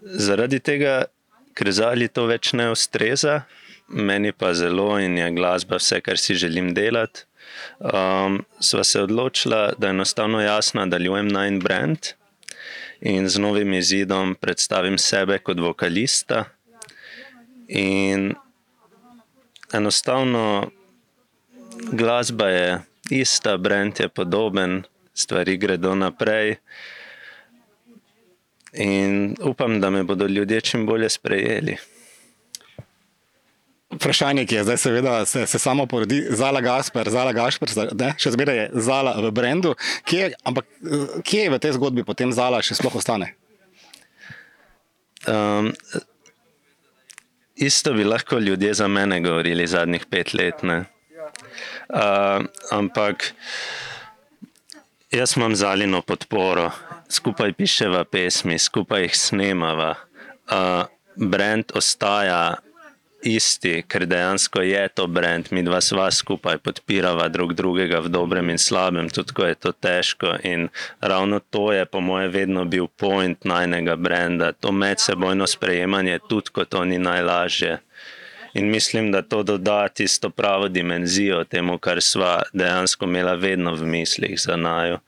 zaradi 0.06 0.62
tega, 0.62 1.08
ker 1.58 1.73
zali 1.73 2.13
to 2.13 2.30
več 2.30 2.54
ne 2.54 2.69
ustreza 2.69 3.41
meni 3.88 4.32
pa 4.32 4.54
zelo 4.54 5.00
in 5.00 5.17
je 5.17 5.32
glasba 5.32 5.78
vse, 5.78 6.02
kar 6.02 6.17
si 6.17 6.36
želim 6.36 6.73
delati. 6.73 7.26
Um, 7.80 8.45
sva 8.60 8.84
se 8.84 9.02
odločila, 9.02 9.73
da 9.78 9.89
enostavno 9.89 10.41
jaz 10.41 10.73
nadaljujem 10.73 11.28
na 11.28 11.47
en 11.47 11.60
brand 11.60 11.97
in 13.02 13.30
z 13.30 13.39
novim 13.39 13.73
izidom 13.73 14.36
predstavim 14.36 14.97
sebe 14.97 15.39
kot 15.39 15.60
vokalista. 15.60 16.45
In 17.67 18.34
enostavno 19.73 20.71
glasba 21.91 22.47
je 22.47 22.80
ista, 23.10 23.58
brand 23.58 24.00
je 24.00 24.10
podoben, 24.10 24.84
stvari 25.13 25.58
gredo 25.58 25.95
naprej. 25.95 26.56
In 28.73 29.36
upam, 29.41 29.82
da 29.82 29.89
me 29.89 30.04
bodo 30.04 30.28
ljudje 30.28 30.62
čim 30.62 30.86
bolje 30.86 31.10
sprejeli. 31.10 31.78
Vprašanje, 33.97 34.45
ki 34.45 34.55
je 34.60 34.63
zdaj, 34.63 34.77
seveda, 34.77 35.13
se, 35.25 35.45
se 35.47 35.60
samo 35.60 35.86
porodi, 35.89 36.21
zala 36.29 36.62
Gaspar, 36.62 37.10
zala 37.10 37.33
Gaspar, 37.33 37.71
ne, 37.97 38.13
še 38.21 38.33
zmeraj 38.36 38.57
je 38.57 38.67
zala 38.88 39.15
v 39.21 39.31
brendu. 39.33 39.73
Kje, 40.07 40.31
ampak 40.47 40.69
kje 41.25 41.47
v 41.53 41.60
tej 41.62 41.77
zgodbi 41.79 42.05
potem 42.07 42.31
zala 42.36 42.62
še 42.62 42.77
sploh 42.77 42.95
ostane? 42.99 43.33
Um, 45.27 45.71
isto 47.55 47.93
bi 47.97 48.05
lahko 48.05 48.39
ljudje 48.39 48.73
za 48.73 48.88
mene 48.88 49.19
govorili 49.21 49.67
zadnjih 49.67 50.05
pet 50.05 50.33
let. 50.38 50.62
Uh, 50.63 52.45
ampak 52.71 53.33
jaz 55.12 55.33
imam 55.38 55.55
zalino 55.57 56.03
podporo, 56.05 56.69
skupaj 57.10 57.57
piševa 57.57 58.05
pesmi, 58.05 58.60
skupaj 58.62 59.07
jih 59.07 59.17
snemava. 59.17 59.95
Uh, 60.47 60.86
brend 61.17 61.73
ostaja 61.75 62.55
isti, 63.23 63.84
ker 63.88 64.06
dejansko 64.06 64.62
je 64.62 64.88
to 64.88 65.08
brand, 65.08 65.47
mi 65.51 65.63
dva 65.63 65.82
sva 65.82 66.12
skupaj 66.12 66.58
podpirava 66.58 67.27
drug 67.30 67.53
drugega 67.53 67.99
v 67.99 68.12
dobrem 68.13 68.49
in 68.53 68.62
slabem, 68.62 69.10
tudi 69.10 69.34
ko 69.34 69.47
je 69.47 69.56
to 69.56 69.71
težko. 69.71 70.36
In 70.43 70.69
ravno 71.01 71.39
to 71.39 71.71
je, 71.73 71.86
po 71.86 72.01
mojem, 72.01 72.32
vedno 72.32 72.65
bil 72.65 72.88
point 72.88 73.45
najnega 73.45 73.95
brenda, 73.95 74.51
to 74.51 74.71
medsebojno 74.71 75.47
sprejemanje, 75.47 76.19
tudi 76.30 76.53
ko 76.53 76.65
to 76.65 76.86
ni 76.86 76.97
najlažje. 76.97 77.80
In 78.58 78.71
mislim, 78.71 79.12
da 79.12 79.21
to 79.21 79.43
doda 79.43 79.88
tisto 79.88 80.30
pravo 80.30 80.67
dimenzijo 80.67 81.43
temu, 81.43 81.77
kar 81.77 82.01
sva 82.01 82.41
dejansko 82.53 83.06
imela 83.06 83.36
vedno 83.36 83.75
v 83.75 83.86
mislih 83.86 84.39
za 84.39 84.56
najo. 84.56 84.99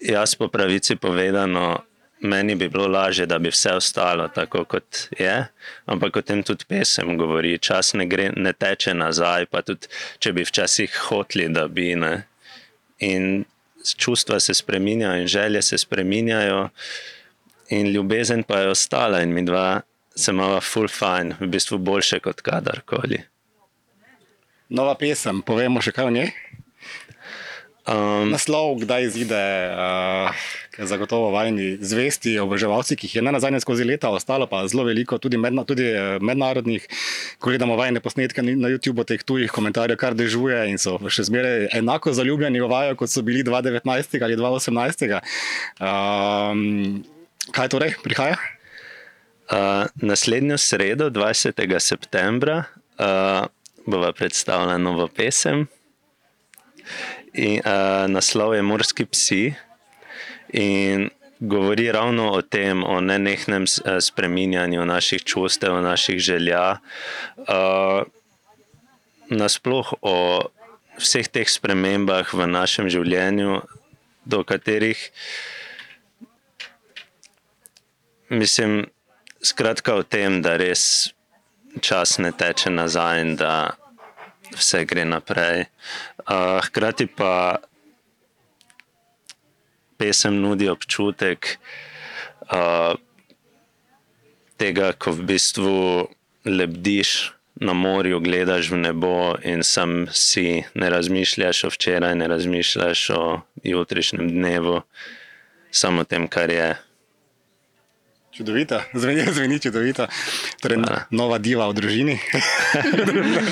Jaz, 0.00 0.34
po 0.34 0.48
pravici 0.48 0.96
povedano, 0.96 1.82
meni 2.22 2.54
bi 2.54 2.68
bilo 2.68 2.86
lažje, 2.86 3.26
da 3.26 3.38
bi 3.38 3.50
vse 3.50 3.72
ostalo 3.72 4.28
tako, 4.28 4.64
kot 4.64 5.06
je, 5.18 5.46
ampak 5.86 6.16
o 6.16 6.22
tem 6.22 6.42
tudi 6.42 6.64
pesem 6.68 7.16
govori. 7.18 7.58
Čas 7.58 7.94
ne, 7.94 8.06
gre, 8.06 8.30
ne 8.36 8.52
teče 8.52 8.94
nazaj, 8.94 9.46
pa 9.50 9.62
tudi 9.66 9.90
če 10.22 10.32
bi 10.32 10.46
včasih 10.46 10.98
hoteli, 11.08 11.48
da 11.52 11.66
bi 11.68 11.92
ne. 11.98 12.12
In 13.02 13.44
čustva 13.96 14.40
se 14.40 14.54
spremenjajo, 14.54 15.22
in 15.22 15.26
želje 15.26 15.62
se 15.62 15.78
spremenjajo, 15.78 16.68
in 17.70 17.90
ljubezen 17.92 18.42
pa 18.42 18.60
je 18.60 18.70
ostala, 18.76 19.22
in 19.22 19.34
mi 19.34 19.42
dva 19.42 19.80
se 20.14 20.30
imamo 20.30 20.60
full 20.60 20.88
fine, 20.88 21.36
v 21.40 21.46
bistvu 21.46 21.78
boljše 21.78 22.20
kot 22.20 22.40
kadarkoli. 22.40 23.22
Nova 24.68 24.94
pesem, 24.94 25.42
povemo 25.42 25.82
še 25.82 25.92
kaj 25.92 26.06
o 26.08 26.12
njej. 26.14 26.30
Um, 27.82 28.30
Naslov, 28.30 28.76
kdaj 28.78 29.10
izide, 29.10 29.42
uh, 29.74 30.30
zagotovo 30.78 31.32
vajni 31.34 31.82
zvesti 31.82 32.36
oboževalci, 32.38 32.94
ki 32.94 33.08
jih 33.08 33.16
je 33.16 33.22
ne 33.26 33.32
nazadnje 33.34 33.58
skozi 33.64 33.82
leta 33.84 34.12
ostalo, 34.14 34.46
pa 34.46 34.62
zelo 34.70 34.84
veliko, 34.86 35.18
tudi, 35.18 35.36
medna, 35.36 35.64
tudi 35.66 35.88
eh, 35.90 36.22
mednarodnih, 36.22 36.86
ko 37.42 37.50
gledamo 37.50 37.74
vajne 37.76 38.00
posnetke 38.00 38.42
na 38.46 38.70
YouTubu, 38.70 39.02
teh 39.04 39.24
tujih 39.26 39.50
komentarjev, 39.50 39.98
kar 39.98 40.14
dežuje 40.14 40.62
in 40.70 40.78
so 40.78 40.94
še 41.10 41.26
zmeraj 41.26 41.68
enako 41.80 42.14
zaljubljeni 42.14 42.62
v 42.62 42.70
vajo, 42.70 42.96
kot 43.02 43.10
so 43.10 43.24
bili 43.26 43.42
2019 43.42 44.22
ali 44.22 44.38
2018. 44.38 45.18
Um, 45.82 47.02
kaj 47.50 47.72
torej 47.74 47.98
prihaja? 48.06 48.38
Uh, 49.50 49.90
naslednjo 50.00 50.56
sredo, 50.56 51.10
20. 51.10 51.66
septembra, 51.82 52.62
uh, 52.96 53.50
bova 53.90 54.14
predstavila 54.14 54.78
novo 54.78 55.10
pesem. 55.10 55.66
In, 57.32 57.60
uh, 57.64 58.04
naslov 58.12 58.54
je 58.54 58.62
Morski 58.62 59.04
psi 59.08 59.54
in 60.52 61.08
govori 61.40 61.88
ravno 61.92 62.30
o 62.32 62.42
tem, 62.42 62.84
o 62.84 63.00
nenehnem 63.00 63.64
spreminjanju 64.00 64.84
naših 64.84 65.24
čustev, 65.24 65.80
naših 65.82 66.20
želja. 66.20 66.78
Uh, 67.36 68.04
nasploh 69.32 69.94
o 70.00 70.16
vseh 71.00 71.28
teh 71.28 71.48
spremembah 71.48 72.28
v 72.34 72.46
našem 72.46 72.92
življenju, 72.92 73.62
do 74.24 74.44
katerih 74.44 75.10
mislim. 78.28 78.86
Skratka, 79.42 79.96
o 79.98 80.02
tem, 80.06 80.36
da 80.38 80.54
res 80.54 81.10
čas 81.82 82.20
ne 82.22 82.30
teče 82.30 82.70
nazaj 82.70 83.20
in 83.20 83.32
da 83.40 83.74
vse 84.56 84.84
gre 84.84 85.04
naprej. 85.04 85.66
Uh, 86.24 86.60
hkrati 86.66 87.06
pa 87.06 87.58
pesem 89.96 90.40
nudi 90.42 90.68
občutek 90.68 91.58
uh, 92.50 92.94
tega, 94.58 94.92
ko 94.98 95.14
v 95.14 95.26
bistvu 95.34 95.74
lebdiš 96.46 97.32
na 97.62 97.72
morju, 97.72 98.20
gledaš 98.20 98.70
v 98.70 98.76
nebo 98.76 99.34
in 99.42 99.62
sam 99.62 100.06
si 100.10 100.64
ne 100.74 100.90
razmišljaš 100.90 101.64
o 101.64 101.70
včeraj, 101.70 102.14
ne 102.14 102.26
razmišljaš 102.28 103.10
o 103.10 103.40
jutrišnjem 103.62 104.30
dnevu, 104.30 104.82
samo 105.70 106.02
o 106.02 106.04
tem, 106.04 106.28
kar 106.28 106.50
je. 106.50 106.74
Čudovita, 108.32 108.88
zveni, 108.96 109.28
zveni 109.28 109.60
čudovita. 109.60 110.08
Torej, 110.64 110.80
Hvala. 110.80 111.04
nova 111.12 111.36
diva 111.36 111.68
v 111.68 111.74
družini. 111.76 112.16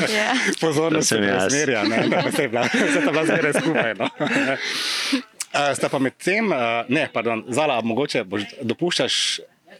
Ja. 0.08 0.32
Pozorno 0.60 0.98
To 0.98 1.04
se 1.04 1.20
preusmerja, 1.20 1.84
ne, 1.84 2.08
da 2.08 2.32
se 2.32 2.42
je 2.42 2.48
bila, 2.48 2.64
se 2.68 3.00
ta 3.04 3.10
bila 3.12 3.24
zmeraj 3.26 3.52
skupaj. 3.52 3.94
No. 3.94 4.08
Uh, 4.08 5.76
sta 5.76 5.88
pa 5.92 5.98
med 5.98 6.16
tem, 6.16 6.48
uh, 6.48 6.88
ne, 6.88 7.08
pardon, 7.12 7.44
Zala, 7.52 7.76
mogoče 7.84 8.24
boš, 8.24 8.48
dopuščaš 8.64 9.14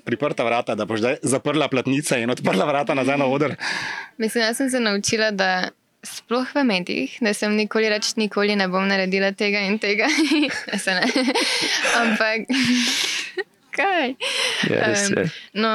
priprta 0.05 0.45
vrata, 0.45 0.77
da 0.77 0.85
boš 0.85 1.01
zaprla 1.23 1.69
platnice 1.73 2.21
in 2.21 2.31
odprla 2.31 2.69
vrata 2.69 2.95
nazaj 2.95 3.19
na 3.19 3.27
oder. 3.27 3.57
Mislim, 4.19 4.45
jaz 4.45 4.61
sem 4.61 4.71
se 4.71 4.81
naučila, 4.81 5.31
da 5.31 5.71
sploh 6.05 6.49
v 6.55 6.65
medijih, 6.65 7.17
da 7.21 7.33
sem 7.35 7.57
nikoli 7.57 7.89
reč, 7.89 8.15
nikoli 8.17 8.57
ne 8.57 8.69
bom 8.69 8.89
naredila 8.89 9.33
tega 9.33 9.65
in 9.65 9.79
tega. 9.81 10.09
Ne. 10.91 11.07
Ampak, 12.01 12.49
kaj? 13.81 14.15
Ja, 14.69 14.87
res 14.93 15.09
je. 15.11 15.27
no, 15.57 15.73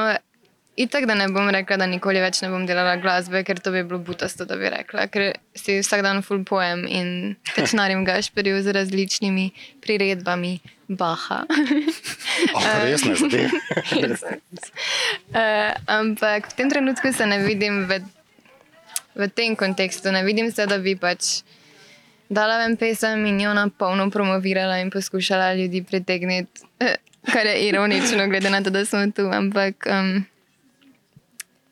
itak, 0.75 1.07
da 1.09 1.15
ne 1.15 1.27
bom 1.33 1.49
rekla, 1.51 1.77
da 1.81 1.87
nikoli 1.89 2.21
več 2.23 2.41
ne 2.43 2.51
bom 2.53 2.65
delala 2.67 2.95
glasbe, 3.01 3.41
ker 3.47 3.59
to 3.63 3.73
bi 3.73 3.83
bilo 3.87 3.99
butasto, 4.03 4.47
da 4.47 4.57
bi 4.59 4.71
rekla, 4.71 5.07
ker 5.11 5.33
si 5.57 5.79
vsak 5.79 6.03
dan 6.05 6.21
full 6.25 6.45
poem 6.47 6.85
in 6.87 7.09
tečnarim 7.55 8.05
gašperju 8.07 8.61
z 8.65 8.75
različnimi 8.79 9.49
priredbami 9.85 10.57
Baha. 10.87 11.45
Oh, 12.53 12.65
resne 12.83 13.15
zadeve. 13.17 13.49
Uh, 15.33 15.73
ampak 15.89 16.51
v 16.51 16.53
tem 16.53 16.69
trenutku 16.69 17.09
se 17.13 17.25
ne 17.25 17.39
vidim 17.41 17.87
v, 17.89 18.03
v 19.17 19.29
tem 19.33 19.55
kontekstu. 19.57 20.13
Ne 20.13 20.21
vidim 20.27 20.51
se, 20.53 20.67
da 20.69 20.77
bi 20.77 20.93
pač 20.99 21.41
dala 22.29 22.57
ven 22.57 22.77
pesem 22.77 23.25
in 23.25 23.39
jo 23.39 23.53
na 23.53 23.67
polno 23.69 24.09
promovirala 24.11 24.79
in 24.79 24.91
poskušala 24.91 25.53
ljudi 25.53 25.83
pritegniti, 25.83 26.61
eh, 26.79 26.95
kar 27.33 27.45
je 27.45 27.67
ironično, 27.67 28.27
glede 28.27 28.49
na 28.49 28.63
to, 28.63 28.69
da 28.69 28.85
smo 28.85 29.11
tu. 29.15 29.21
Ampak 29.21 29.87
um, 29.89 30.25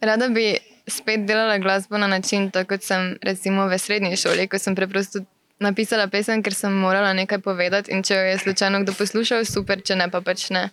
rada 0.01 0.27
bi 0.27 0.57
spet 0.87 1.25
delala 1.25 1.57
glasbo 1.57 1.97
na 1.97 2.07
način, 2.07 2.51
tako 2.51 2.75
kot 2.75 2.83
sem 2.83 3.17
recimo 3.21 3.67
v 3.67 3.77
srednji 3.79 4.17
šoli, 4.17 4.47
ko 4.47 4.59
sem 4.59 4.75
preprosto. 4.75 5.19
Napisala 5.59 6.07
pesem, 6.07 6.41
ker 6.43 6.53
sem 6.53 6.73
morala 6.73 7.13
nekaj 7.13 7.39
povedati, 7.39 7.91
in 7.93 8.01
če 8.03 8.15
jo 8.15 8.21
je 8.21 8.37
slučajno 8.37 8.81
kdo 8.83 8.93
poslušal, 8.97 9.45
super, 9.45 9.79
če 9.81 9.95
ne, 9.95 10.09
pa 10.11 10.19
pač 10.21 10.49
ne. 10.49 10.71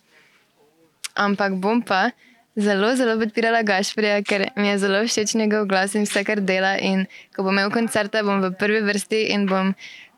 Ampak 1.15 1.53
bom 1.61 1.79
pa 1.81 2.09
zelo, 2.55 2.95
zelo 2.95 3.17
podpirala 3.19 3.61
Gašprija, 3.63 4.21
ker 4.23 4.47
mi 4.55 4.67
je 4.67 4.77
zelo 4.83 5.03
všeč 5.07 5.35
njegov 5.39 5.67
glas 5.71 5.95
in 5.95 6.05
vse, 6.07 6.23
kar 6.27 6.41
dela. 6.41 6.75
In 6.77 7.05
ko 7.35 7.43
bom 7.43 7.55
imel 7.55 7.71
koncerte, 7.71 8.23
bom 8.23 8.41
v 8.43 8.53
prvi 8.59 8.83
vrsti 8.87 9.23
in 9.35 9.47
bom 9.49 9.73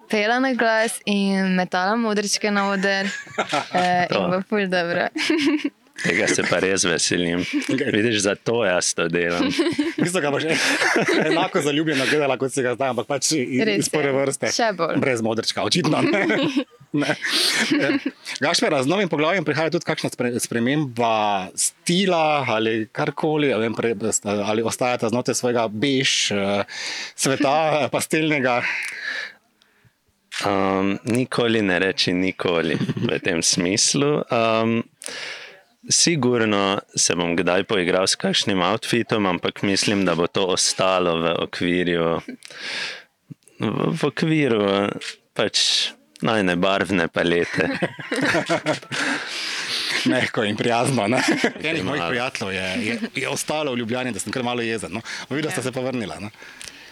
pela 0.10 0.40
na 0.40 0.54
glas 0.54 1.00
in 1.06 1.56
metala 1.58 1.96
modrčke 1.96 2.52
na 2.52 2.70
oder. 2.72 3.10
Uh, 3.38 4.06
in 4.16 4.30
bo 4.32 4.44
ful 4.50 4.68
dobro. 4.68 5.10
Tega 6.02 6.26
se 6.28 6.44
pa 6.50 6.58
res 6.64 6.84
veselim. 6.88 7.44
Vidiš, 7.70 8.24
zato 8.26 8.64
jaz 8.66 8.94
to 8.98 9.06
delam. 9.14 9.46
Mislim, 10.02 10.24
da 10.24 10.32
boš 10.34 10.44
enako 11.30 11.62
zaljubljena 11.62 12.06
gledala, 12.10 12.38
kot 12.42 12.54
si 12.54 12.64
ga 12.66 12.74
zdaj, 12.76 12.96
ampak 12.96 13.08
pač 13.08 13.32
iz, 13.38 13.90
prve 13.94 14.10
je. 14.10 14.16
vrste. 14.18 14.52
Še 14.56 14.72
bolj. 14.78 14.98
Brez 15.04 15.22
modrčka, 15.26 15.66
očitno. 15.66 16.02
Ne. 16.02 16.26
Ne. 16.94 17.10
Gašpera, 18.38 18.84
z 18.86 18.90
novim 18.92 19.10
poglavjem 19.10 19.42
prihaja 19.42 19.72
tudi 19.74 19.88
kakšna 19.88 20.12
spre, 20.14 20.30
sprememba 20.38 21.48
stila 21.58 22.46
ali 22.46 22.84
karkoli, 22.86 23.50
ali, 23.50 23.66
vem, 23.66 23.74
pre, 23.74 23.96
ali 24.30 24.62
ostajate 24.62 25.10
znotraj 25.10 25.40
svojega 25.40 25.64
bež 25.74 26.12
eh, 26.38 26.84
sveta, 27.18 27.56
pastelnega. 27.90 28.60
Um, 30.46 31.00
nikoli 31.10 31.66
ne 31.66 31.82
reči 31.82 32.14
nikoli 32.14 32.78
v 32.78 33.18
tem 33.26 33.42
smislu. 33.42 34.14
Um, 34.30 34.84
sigurno 35.90 36.80
se 36.96 37.16
bom 37.16 37.36
kdaj 37.36 37.64
poigral 37.64 38.08
s 38.08 38.16
kakšnim 38.16 38.62
outfitom, 38.62 39.26
ampak 39.26 39.62
mislim, 39.62 40.06
da 40.06 40.16
bo 40.16 40.28
to 40.28 40.46
ostalo 40.46 41.18
v 41.20 41.34
okviru, 41.40 42.22
v, 43.60 43.70
v 43.92 44.04
okviru 44.04 44.90
pač 45.34 45.90
najne 46.22 46.56
barvne 46.56 47.08
palete. 47.08 47.68
Mehko 50.06 50.44
in 50.44 50.56
prijazno. 50.58 51.08
ne. 51.08 51.20
Enih 51.64 51.84
mojih 51.84 52.04
prijateljev 52.10 52.54
je, 52.54 52.68
je, 52.88 53.00
je 53.16 53.30
ostalo 53.30 53.72
v 53.74 53.78
Ljubljani, 53.78 54.12
da 54.12 54.20
sem 54.20 54.32
kar 54.32 54.44
malo 54.44 54.62
jezen. 54.62 54.92
No. 54.92 55.02
Videla 55.30 55.52
ste 55.52 55.60
Ja. 55.60 55.64
se 55.64 55.72
pa 55.72 55.80
vrnila. 55.80 56.20
No. 56.20 56.30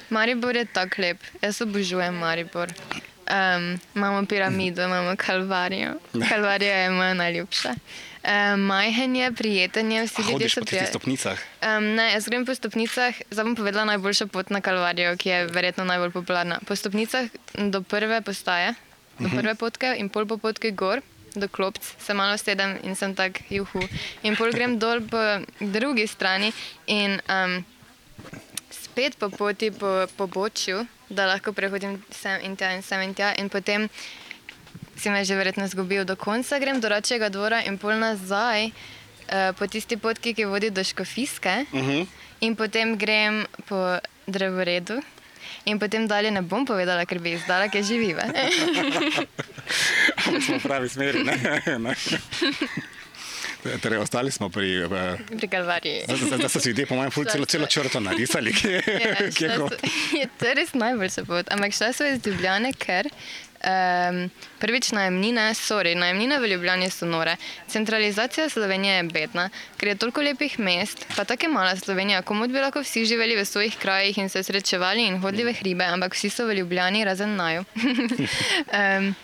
Maribor 0.10 0.56
je 0.56 0.66
tako 0.66 1.02
lep, 1.02 1.18
jaz 1.42 1.62
obožujem 1.62 2.16
Maribor. 2.16 2.72
Um, 3.32 3.80
imamo 3.96 4.26
piramido, 4.26 4.84
imamo 4.84 5.16
kalvarijo. 5.18 5.94
Kalvarija 6.30 6.76
je 6.76 6.90
moja 6.90 7.14
najljubša. 7.14 7.74
Um, 8.24 8.60
majhen 8.60 9.16
je, 9.16 9.32
prijeten 9.32 9.92
je, 9.92 10.04
vsi 10.06 10.22
ljudje 10.22 10.50
so 10.50 10.60
po 10.60 10.66
tistih 10.66 10.66
prijatelji. 10.66 10.90
stopnicah. 10.90 11.40
Um, 11.62 11.84
ne, 11.84 12.12
jaz 12.12 12.28
grem 12.30 12.46
po 12.46 12.56
stopnicah, 12.56 13.16
zdaj 13.32 13.44
bom 13.44 13.56
povedala 13.56 13.86
najboljša 13.86 14.28
pot 14.28 14.50
na 14.50 14.62
Kalvarijo, 14.62 15.16
ki 15.18 15.30
je 15.30 15.48
verjetno 15.48 15.86
najbolj 15.86 16.12
popularna. 16.12 16.60
Po 16.68 16.76
stopnicah 16.76 17.26
do 17.58 17.82
prve 17.82 18.22
postaje, 18.22 18.74
do 19.20 19.30
prve 19.30 19.56
potke 19.56 19.96
in 19.98 20.10
pol 20.10 20.26
po 20.26 20.38
potki 20.38 20.72
gor. 20.72 21.02
Do 21.36 21.48
klopc 21.48 21.94
se 22.00 22.14
malo 22.14 22.38
sedem 22.38 22.78
in 22.84 22.96
sem 22.96 23.16
tak 23.16 23.40
juhu. 23.50 23.82
In 24.24 24.36
pol 24.36 24.52
grem 24.52 24.80
dol 24.80 25.00
po 25.02 25.18
drugi 25.60 26.08
strani 26.08 26.52
in 26.86 27.22
um, 27.32 27.64
spet 28.70 29.16
po 29.16 29.30
poti 29.30 29.72
po 29.72 30.08
pobočju, 30.18 30.86
da 31.12 31.28
lahko 31.28 31.54
prehodim 31.54 32.00
sem 32.10 32.42
in 32.48 32.56
tja 32.56 32.72
in 32.76 32.82
sem 32.82 33.02
in 33.04 33.14
tja. 33.14 33.34
In 33.38 33.50
potem 33.50 33.90
si 34.96 35.10
me 35.10 35.24
že 35.26 35.36
verjetno 35.36 35.68
zgubil 35.68 36.06
do 36.06 36.16
konca, 36.16 36.60
grem 36.60 36.80
do 36.80 36.90
Račjega 36.90 37.30
dvora 37.30 37.64
in 37.68 37.78
pol 37.78 38.00
nazaj 38.00 38.72
uh, 38.72 39.52
po 39.58 39.68
tisti 39.68 39.98
potki, 39.98 40.34
ki 40.34 40.46
vodi 40.46 40.70
do 40.70 40.84
Škofiske. 40.84 41.66
Uh 41.72 41.80
-huh. 41.80 42.08
In 42.42 42.56
potem 42.56 42.98
grem 42.98 43.46
po 43.68 44.00
drevoredu. 44.28 45.02
In 45.66 45.80
potem 45.80 46.08
dalje 46.08 46.32
ne 46.32 46.42
bom 46.42 46.66
povedala, 46.66 47.06
ker 47.06 47.20
bi 47.20 47.34
izdala, 47.38 47.68
ker 47.70 47.84
živiva. 47.84 48.24
smo 50.46 50.58
v 50.58 50.64
pravi 50.64 50.90
smeri. 50.90 51.20
Torej, 53.82 53.98
ostali 53.98 54.32
smo 54.32 54.50
pri. 54.50 54.84
Uh, 54.86 54.92
Pri 55.38 55.48
Kalvariji. 55.48 56.02
da 56.42 56.50
so 56.50 56.60
si 56.60 56.70
ljudje, 56.70 56.86
po 56.86 56.96
mojem, 56.96 57.12
celo, 57.12 57.46
celo 57.46 57.68
črto 57.68 58.00
narisali, 58.00 58.54
kje, 58.54 58.82
Ja, 59.06 59.16
kje 59.32 59.50
so- 59.58 59.70
je 60.22 60.28
to 60.40 60.54
res 60.54 60.74
najboljša 60.74 61.24
pot. 61.26 61.52
Ampak 61.52 61.74
šla 61.74 61.94
so 61.94 62.06
iz 62.06 62.26
Ljubljane, 62.26 62.74
ker 62.74 63.10
um, 63.62 64.30
prvič 64.60 64.92
najemnine, 64.92 65.54
sorry, 65.54 65.94
najemnine 65.96 66.40
v 66.40 66.50
Ljubljani 66.56 66.90
so 66.90 67.06
nore. 67.06 67.36
Centralizacija 67.68 68.50
Slovenije 68.50 68.96
je 68.96 69.04
bedna, 69.04 69.50
ker 69.78 69.92
je 69.94 69.96
toliko 69.96 70.22
lepih 70.22 70.60
mest, 70.60 71.06
pa 71.16 71.24
tako 71.24 71.46
je 71.46 71.54
mala 71.54 71.76
Slovenija, 71.76 72.22
komod 72.22 72.52
bi 72.52 72.60
lahko 72.60 72.82
vsi 72.82 73.06
živeli 73.06 73.38
v 73.38 73.46
svojih 73.46 73.78
krajih 73.78 74.18
in 74.18 74.30
se 74.30 74.44
srečevali 74.44 75.06
in 75.06 75.20
hodili 75.22 75.52
v 75.52 75.60
hribe, 75.62 75.86
ampak 75.86 76.16
vsi 76.18 76.30
so 76.30 76.46
v 76.46 76.58
Ljubljani, 76.62 77.06
razen 77.06 77.36
naju. 77.36 77.64
um, 77.78 79.16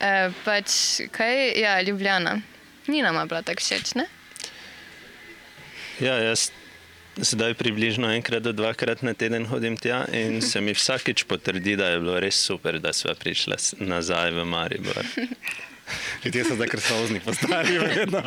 uh, 0.00 0.32
pač, 0.44 1.00
kaj, 1.10 1.60
ja, 1.60 1.80
Ljubljana. 1.82 2.38
Ni 2.88 3.02
nama 3.02 3.26
bila 3.26 3.42
tako 3.42 3.60
všeč, 3.60 3.94
ne? 3.94 4.06
Ja, 6.00 6.14
jaz 6.22 6.50
zdaj 7.18 7.54
približno 7.54 8.10
enkrat 8.14 8.42
do 8.42 8.52
dvakrat 8.52 9.02
na 9.02 9.14
teden 9.14 9.46
hodim 9.46 9.76
tja 9.76 10.04
in 10.12 10.40
se 10.50 10.60
mi 10.60 10.74
vsakič 10.74 11.24
potrdi, 11.24 11.76
da 11.76 11.88
je 11.88 12.00
bilo 12.00 12.20
res 12.20 12.38
super, 12.44 12.78
da 12.78 12.92
smo 12.92 13.14
prišli 13.14 13.56
nazaj 13.80 14.30
v 14.30 14.44
Maribor. 14.44 15.04
Ljudje 16.24 16.44
so 16.44 16.54
zdaj 16.54 16.68
krsozni 16.68 17.20
postali, 17.20 17.78
vedno. 17.78 18.22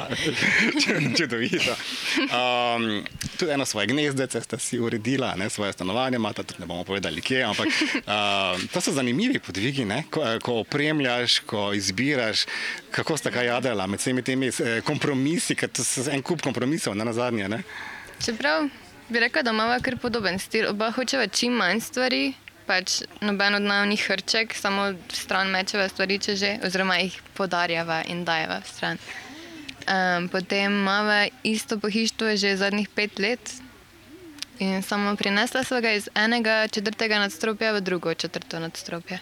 Čudovito. 1.18 1.76
Um, 2.20 3.06
tudi 3.38 3.52
eno 3.52 3.66
svoje 3.66 3.88
gnezdece 3.88 4.42
ste 4.42 4.60
si 4.60 4.80
uredila, 4.80 5.36
ne, 5.36 5.50
svoje 5.50 5.74
stanovanje, 5.74 6.16
imate 6.16 6.44
tudi 6.44 6.60
ne 6.60 6.66
bomo 6.66 6.84
povedali 6.84 7.22
kje, 7.22 7.44
ampak 7.44 7.68
um, 7.68 8.68
to 8.68 8.82
so 8.82 8.92
zanimivi 8.92 9.40
podvigi, 9.40 9.86
ne, 9.86 10.04
ko, 10.10 10.26
ko 10.42 10.60
opremljaš, 10.60 11.40
ko 11.40 11.74
izbiraš, 11.74 12.46
kako 12.92 13.18
sta 13.18 13.32
kaj 13.32 13.46
jadela 13.46 13.88
med 13.88 14.00
vsemi 14.00 14.22
temi 14.22 14.48
eh, 14.48 14.82
kompromisi, 14.82 15.56
ker 15.56 15.70
to 15.70 15.84
so 15.84 16.06
en 16.12 16.22
kup 16.22 16.42
kompromisov 16.42 16.96
na 16.96 17.04
nazadnje. 17.04 17.48
Ne. 17.50 17.64
Čeprav 18.26 18.68
bi 19.10 19.20
rekla, 19.20 19.42
da 19.42 19.52
imamo 19.52 19.80
kar 19.82 19.98
podoben 19.98 20.40
stil, 20.40 20.70
oba 20.70 20.92
hočeva 20.92 21.28
čim 21.28 21.54
manj 21.54 21.80
stvari, 21.82 22.34
pač 22.68 23.02
noben 23.22 23.56
od 23.56 23.66
naju 23.66 23.90
ni 23.90 23.98
hrček, 23.98 24.56
samo 24.56 24.92
stran 25.14 25.52
mečeva 25.54 25.88
stvari, 25.90 26.20
če 26.20 26.36
že, 26.36 26.52
oziroma 26.66 27.00
jih 27.02 27.18
podarjava 27.38 28.02
in 28.08 28.26
dajeva 28.26 28.62
stran. 28.66 29.02
Um, 29.82 30.28
potem 30.30 30.72
imamo 30.72 31.26
isto 31.44 31.80
pohištvo 31.80 32.36
že 32.38 32.58
zadnjih 32.58 32.90
pet 32.90 33.20
let 33.20 33.54
in 34.60 34.84
samo 34.84 35.16
prinesla 35.16 35.64
sva 35.64 35.80
ga 35.82 35.92
iz 35.98 36.10
enega 36.16 36.68
četrtega 36.68 37.20
nadstropja 37.20 37.72
v 37.74 37.82
drugo 37.82 38.14
četrto 38.14 38.60
nadstropje. 38.60 39.20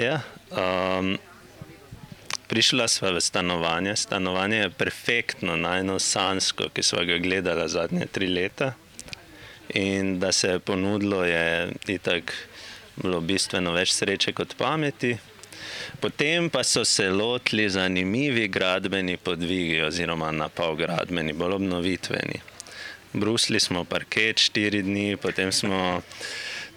Ja, 0.00 0.22
um, 0.50 1.18
prišla 2.48 2.88
sva 2.88 3.12
v 3.12 3.20
stanovanje. 3.20 3.96
Stanovanje 3.96 4.56
je 4.56 4.70
perfektno, 4.70 5.56
najno 5.56 5.98
sansko, 5.98 6.68
ki 6.72 6.82
sva 6.82 7.04
ga 7.04 7.18
gledala 7.20 7.68
zadnje 7.68 8.06
tri 8.06 8.28
leta. 8.28 8.72
In 9.74 10.18
da 10.20 10.32
se 10.32 10.48
je 10.48 10.58
ponudilo, 10.58 11.24
je 11.24 11.72
itak 11.86 12.32
bilo 12.96 13.20
bistveno 13.20 13.72
več 13.72 13.94
sreče 13.96 14.32
kot 14.36 14.54
pameti. 14.58 15.16
Potem 16.00 16.50
pa 16.50 16.64
so 16.64 16.84
se 16.84 17.08
lotili 17.10 17.68
zanimivi 17.70 18.48
gradbeni 18.48 19.16
podvigi, 19.16 19.80
oziroma 19.82 20.30
napol 20.30 20.76
gradbeni, 20.76 21.32
bolj 21.32 21.56
obnovitveni. 21.60 22.40
Brusli 23.12 23.60
smo 23.60 23.84
parket 23.84 24.40
štiri 24.40 24.82
dni, 24.82 25.16
potem 25.16 25.52
smo 25.52 26.02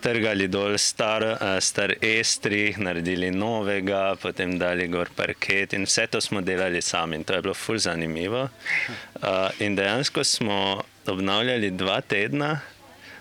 trgali 0.05 0.47
dol 0.47 0.77
star, 0.77 1.23
star 1.59 1.95
estri, 2.01 2.75
naredili 2.77 3.31
novega, 3.31 4.13
potem 4.21 4.57
dali 4.59 4.87
gor 4.87 5.09
parket 5.15 5.73
in 5.73 5.87
vse 5.87 6.05
to 6.11 6.21
smo 6.21 6.43
delali 6.45 6.81
sami 6.81 7.17
in 7.17 7.23
to 7.23 7.33
je 7.33 7.41
bilo 7.41 7.53
ful 7.57 7.79
zanimivo. 7.81 8.47
In 9.59 9.75
dejansko 9.75 10.23
smo 10.23 10.83
obnavljali 11.07 11.71
dva 11.71 12.01
tedna, 12.01 12.59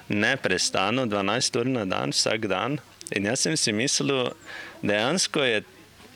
neprestano, 0.08 1.06
12 1.06 1.56
ur 1.56 1.66
na 1.68 1.84
dan, 1.84 2.10
vsak 2.10 2.46
dan. 2.46 2.78
In 3.10 3.24
jaz 3.24 3.40
sem 3.40 3.54
si 3.54 3.72
mislil, 3.72 4.30
dejansko 4.80 5.42
je 5.42 5.62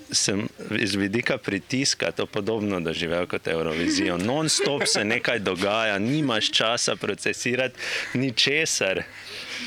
sem 0.09 0.49
iz 0.73 0.95
vidika 0.95 1.37
pritiska 1.37 2.09
to 2.11 2.25
podobno 2.27 2.81
doživel 2.81 3.27
kot 3.27 3.45
Eurovizijo. 3.47 4.17
Non-stop 4.19 4.87
se 4.87 5.05
nekaj 5.05 5.39
dogaja, 5.39 5.99
nimaš 5.99 6.49
časa 6.51 6.97
procesirati 6.97 7.77
ničesar, 8.15 9.03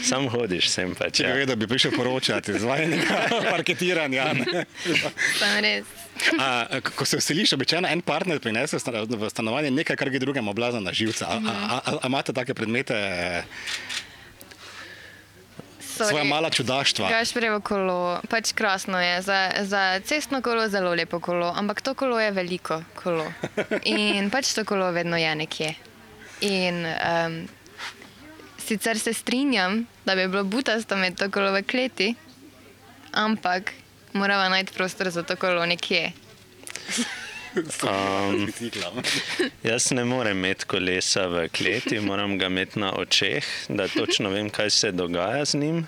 sam 0.01 0.25
hodiš 0.25 0.65
sem 0.67 0.95
pač. 0.95 1.13
Če 1.13 1.23
bi 1.23 1.29
Ja. 1.29 1.35
vedel, 1.35 1.55
bi 1.55 1.67
prišel 1.67 1.91
poročati 1.91 2.53
z 2.53 2.63
vajenega 2.63 3.19
parketiranja. 3.53 4.33
ne. 4.35 4.65
Sem 5.35 5.59
res. 5.61 5.85
A, 6.39 6.49
ko 6.81 7.05
se 7.05 7.17
vseliš, 7.17 7.53
običajno 7.53 7.85
en 7.87 8.01
partner 8.01 8.39
prinese 8.39 8.75
v 8.75 8.79
sta- 8.79 9.05
v 9.05 9.29
stanovanje 9.29 9.69
nekaj, 9.71 9.93
kar 9.95 10.09
gre 10.09 10.19
drugemu 10.19 10.53
blazno 10.53 10.81
na 10.81 10.89
živce. 10.91 11.21
A, 11.23 11.37
a, 11.37 11.53
a, 11.77 11.97
a 11.97 12.07
imate 12.07 12.33
take 12.33 12.53
predmete, 12.53 12.93
eh, 12.93 13.43
svoja 16.05 16.23
Sorry. 16.23 16.29
mala 16.29 16.49
čudaštva? 16.49 17.09
Gašprevo 17.09 17.59
kolo, 17.59 18.19
pač 18.29 18.53
krasno 18.53 19.01
je. 19.01 19.21
Za, 19.21 19.39
za 19.61 19.99
cestno 20.05 20.41
kolo 20.41 20.67
zelo 20.69 20.93
lepo 20.93 21.19
kolo, 21.19 21.53
ampak 21.55 21.81
to 21.81 21.93
kolo 21.93 22.19
je 22.19 22.31
veliko 22.31 22.83
kolo. 22.95 23.25
In 23.85 24.29
pač 24.29 24.53
to 24.53 24.65
kolo 24.65 24.91
vedno 24.91 25.17
je 25.17 25.35
nekje. 25.35 25.75
In 26.41 26.85
um, 26.85 27.47
sicer 28.57 28.99
se 28.99 29.13
strinjam, 29.13 29.85
da 30.05 30.15
bi 30.15 30.27
bilo 30.27 30.43
butasto 30.43 30.95
imeti 30.95 31.17
to 31.17 31.31
kolo 31.31 31.51
v 31.51 31.63
kleti, 31.63 32.15
ampak 33.11 33.73
moramo 34.13 34.49
najti 34.49 34.73
prostor 34.73 35.09
za 35.09 35.23
to 35.23 35.35
kolo 35.35 35.65
nekje. 35.65 36.11
Um. 37.55 38.47
Jaz 39.69 39.91
ne 39.91 40.05
morem 40.05 40.37
imeti 40.37 40.65
kolesa 40.65 41.25
v 41.27 41.49
kleti, 41.51 41.99
moram 41.99 42.37
ga 42.39 42.47
imeti 42.47 42.79
na 42.79 42.93
očeh, 42.95 43.45
da 43.69 43.87
točno 43.91 44.29
vem, 44.31 44.49
kaj 44.49 44.69
se 44.69 44.91
dogaja 44.91 45.45
z 45.45 45.59
njim. 45.59 45.81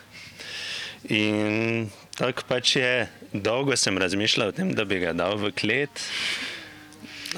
In 1.10 1.90
tako 2.18 2.44
pač 2.48 2.76
je. 2.76 3.08
Dolgo 3.34 3.76
sem 3.80 3.98
razmišljal 3.98 4.52
o 4.52 4.56
tem, 4.56 4.74
da 4.76 4.86
bi 4.86 5.00
ga 5.02 5.14
dal 5.18 5.40
v 5.42 5.50
klet, 5.56 6.04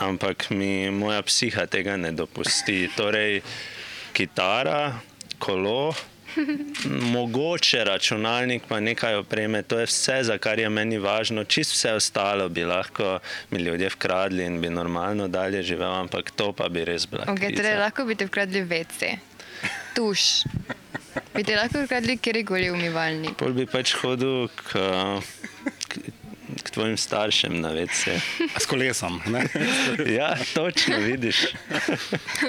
ampak 0.04 0.50
mi 0.50 0.90
moja 0.92 1.22
psiha 1.24 1.68
tega 1.72 1.96
ne 1.98 2.12
dopusti. 2.12 2.90
Torej, 2.98 3.40
kitara, 4.18 5.00
kolo, 5.40 5.94
mogoče 7.16 7.84
računalnik, 7.84 8.64
pa 8.68 8.80
nekaj 8.80 9.16
opreme, 9.16 9.64
to 9.64 9.80
je 9.80 9.86
vse, 9.86 10.18
za 10.24 10.38
kar 10.38 10.60
je 10.60 10.70
meni 10.70 10.98
važno. 10.98 11.44
Čist 11.44 11.76
vse 11.76 11.94
ostalo 11.94 12.50
bi 12.50 12.66
lahko 12.66 13.20
mi 13.52 13.60
ljudje 13.60 13.90
vkradli 13.90 14.46
in 14.46 14.62
bi 14.62 14.70
normalno 14.70 15.28
dalje 15.28 15.64
živel, 15.64 15.94
ampak 15.94 16.32
to 16.32 16.52
pa 16.54 16.70
bi 16.70 16.86
res 16.86 17.06
bila. 17.06 17.26
Okay, 17.26 17.56
torej 17.56 17.78
lahko 17.80 18.06
bi 18.06 18.16
ti 18.16 18.26
vkradli 18.26 18.62
vece, 18.62 19.18
tuš. 19.96 20.44
Bi 21.36 21.44
ti 21.44 21.56
lahko 21.56 21.84
vkradli 21.86 22.18
kjerkoli 22.18 22.70
umivalnik. 22.72 23.38
Pol 23.40 23.56
bi 23.56 23.66
pač 23.66 23.96
hodil 24.02 24.48
k, 24.56 24.80
k, 25.64 25.75
k 26.64 26.70
tvojim 26.70 26.98
staršem 26.98 27.62
na 27.62 27.70
vece. 27.70 28.20
S 28.60 28.66
kolesom. 28.66 29.22
Ja, 30.18 30.36
točno 30.54 30.98
vidiš. 30.98 31.46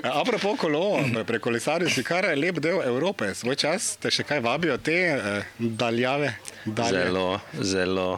Apropo 0.02 0.56
kolo, 0.56 0.98
pre 1.26 1.38
kolesarjev 1.38 1.90
si 1.90 2.02
kar 2.04 2.26
lep 2.36 2.58
del 2.60 2.82
Evrope. 2.82 3.34
Svoj 3.34 3.56
čas 3.56 3.96
te 4.00 4.10
še 4.10 4.26
kaj 4.26 4.40
vabijo 4.44 4.76
te 4.78 4.96
eh, 5.14 5.48
daljave? 5.58 6.34
Dalje. 6.64 7.04
Zelo, 7.04 7.40
zelo. 7.60 8.10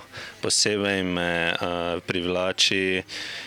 Posebej 0.43 1.03
me 1.03 1.31
uh, 1.53 2.01
privlači 2.07 3.03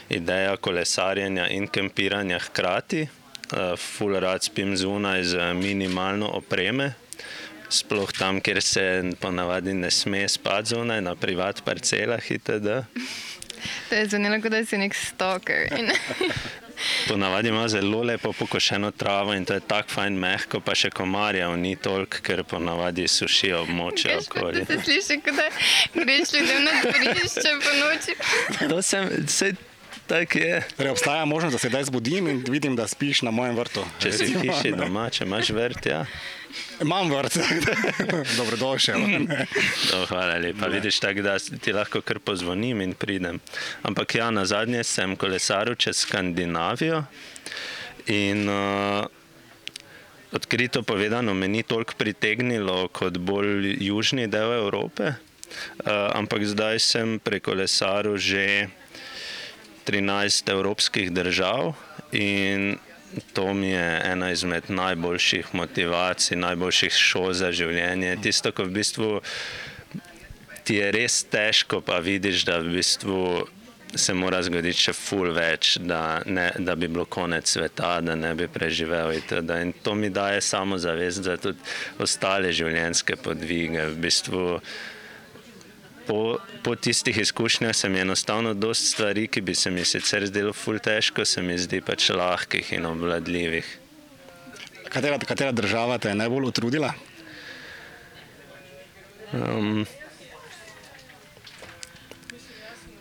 ideja 0.09 0.57
kolesarjenja 0.57 1.47
in 1.49 1.67
kempiranja 1.67 2.39
hkrati. 2.47 3.07
Uh, 3.51 3.73
ful 3.77 4.15
rad 4.19 4.43
spim 4.43 4.75
zunaj 4.77 5.23
z 5.33 5.53
minimalno 5.53 6.29
opreme. 6.39 6.93
Sploh 7.71 8.11
tam, 8.11 8.41
kjer 8.43 8.61
se 8.61 8.85
ponavadi 9.19 9.73
ne 9.73 9.91
sme 9.91 10.25
spati 10.27 10.73
zunaj, 10.73 11.01
na 11.01 11.15
privat 11.15 11.61
parcelah 11.63 12.31
itd. 12.31 12.81
To 13.89 13.95
je 13.95 14.07
zvenelo, 14.11 14.41
kot 14.41 14.51
da 14.51 14.65
si 14.65 14.77
nek 14.81 14.95
stalker. 14.97 15.69
In 15.77 15.91
Ponavadi 17.07 17.49
ima 17.49 17.67
zelo 17.67 18.03
lepo 18.03 18.33
pokošeno 18.33 18.91
travo 18.91 19.33
in 19.33 19.45
to 19.45 19.53
je 19.53 19.59
tako 19.59 19.89
fajn 19.89 20.13
mehko, 20.17 20.59
pa 20.59 20.75
še 20.75 20.89
komarjev 20.89 21.55
ni 21.57 21.75
toliko, 21.75 22.21
ker 22.25 22.43
ponavadi 22.43 23.07
sušijo 23.07 23.61
območje 23.65 24.17
okoli. 24.17 24.63
da 24.63 24.65
se 24.65 24.79
sliši, 24.83 25.19
kot 25.25 25.35
da 25.35 25.47
greš 25.93 26.33
ljudem 26.33 26.63
na 26.63 26.71
dvorišče 26.81 27.53
po 27.65 27.75
noči. 27.81 28.15
To 28.69 28.81
sem, 28.81 29.09
se, 29.27 29.53
Tak 30.07 30.35
je. 30.35 30.61
Torej, 30.77 30.91
obstaja 30.91 31.25
možnost, 31.25 31.53
da 31.53 31.59
se 31.59 31.69
zdaj 31.69 31.83
zbudim 31.83 32.27
in 32.27 32.43
vidim, 32.49 32.75
da 32.75 32.87
spiš 32.87 33.21
na 33.21 33.31
mojem 33.31 33.55
vrtu. 33.55 33.83
Če 33.99 34.11
si 34.11 34.23
v 34.23 34.27
Recimo, 34.27 34.53
hiši 34.53 34.71
ne. 34.71 34.77
doma, 34.77 35.09
če 35.09 35.25
imaš 35.27 35.51
vrt, 35.55 35.85
ja. 35.85 36.05
Imam 36.81 37.11
vrt, 37.11 37.37
dobrodošel. 38.39 38.99
Do, 39.91 40.05
hvala 40.09 40.37
lepa. 40.41 40.67
Vidiš, 40.67 40.99
tako 40.99 41.21
da 41.21 41.37
ti 41.39 41.73
lahko 41.73 42.01
kar 42.01 42.19
pozvonim 42.19 42.81
in 42.81 42.93
pridem. 42.93 43.39
Ampak 43.87 44.15
ja, 44.15 44.31
na 44.31 44.45
zadnje 44.45 44.83
sem 44.83 45.15
kolesaril 45.15 45.75
čez 45.75 46.03
Skandinavijo 46.03 47.03
in 48.07 48.49
uh, 48.49 49.05
odkrito 50.31 50.83
povedano 50.83 51.33
me 51.33 51.47
ni 51.47 51.63
toliko 51.63 51.93
pritegnilo 51.97 52.87
kot 52.87 53.17
bolj 53.17 53.77
južni 53.79 54.27
del 54.27 54.53
Evrope. 54.53 55.13
Uh, 55.13 56.11
ampak 56.15 56.47
zdaj 56.47 56.79
sem 56.79 57.19
prekolesaril 57.19 58.17
že 58.17 58.71
13 59.87 60.51
evropskih 60.51 61.11
držav 61.11 61.73
in 62.11 62.77
to 63.33 63.53
mi 63.53 63.69
je 63.69 64.01
ena 64.05 64.31
izmed 64.31 64.69
najboljših 64.69 65.55
motivacij, 65.55 66.37
najboljših 66.37 66.93
šol 66.93 67.33
za 67.33 67.51
življenje. 67.51 68.15
Tisto, 68.23 68.51
ko 68.55 68.63
v 68.63 68.75
bistvu 68.79 69.09
ti 70.63 70.77
je 70.79 70.91
res 70.95 71.23
težko, 71.27 71.81
pa 71.81 71.99
vidiš, 71.99 72.45
da 72.47 72.59
v 72.63 72.77
bistvu 72.77 73.47
se 73.95 74.13
mora 74.15 74.39
zgoditi 74.43 74.85
še 74.85 74.93
ful 74.95 75.33
več, 75.35 75.75
da, 75.83 76.21
ne, 76.25 76.47
da 76.63 76.75
bi 76.79 76.87
bilo 76.87 77.05
konec 77.11 77.49
sveta, 77.49 77.97
da 78.01 78.15
ne 78.15 78.31
bi 78.35 78.47
preživel. 78.47 79.11
itd. 79.17 79.51
In 79.61 79.73
to 79.83 79.95
mi 79.95 80.09
daje 80.09 80.41
samo 80.41 80.77
zavest 80.77 81.23
za 81.23 81.37
tudi 81.37 81.59
ostale 81.99 82.53
življenjske 82.55 83.17
podvige. 83.19 83.89
V 83.91 83.99
bistvu, 84.05 84.45
po, 86.07 86.37
po 86.63 86.75
tistih 86.75 87.17
izkušnjah 87.17 87.75
se 87.75 87.89
mi 87.89 87.99
enostavno 87.99 88.53
dosti 88.53 88.85
stvari, 88.85 89.27
ki 89.27 89.41
bi 89.41 89.55
se 89.55 89.71
mi 89.71 89.85
sicer 89.85 90.25
zdelo 90.27 90.53
ful 90.53 90.79
težko, 90.79 91.25
se 91.25 91.41
mi 91.41 91.57
zdi 91.57 91.81
pač 91.81 92.09
lahkih 92.09 92.73
in 92.73 92.85
obvladljivih. 92.85 93.77
Katera, 94.91 95.19
katera 95.19 95.51
država 95.51 95.97
te 95.97 96.11
je 96.11 96.15
najbolj 96.15 96.49
utrudila? 96.49 96.93
Um, 99.31 99.85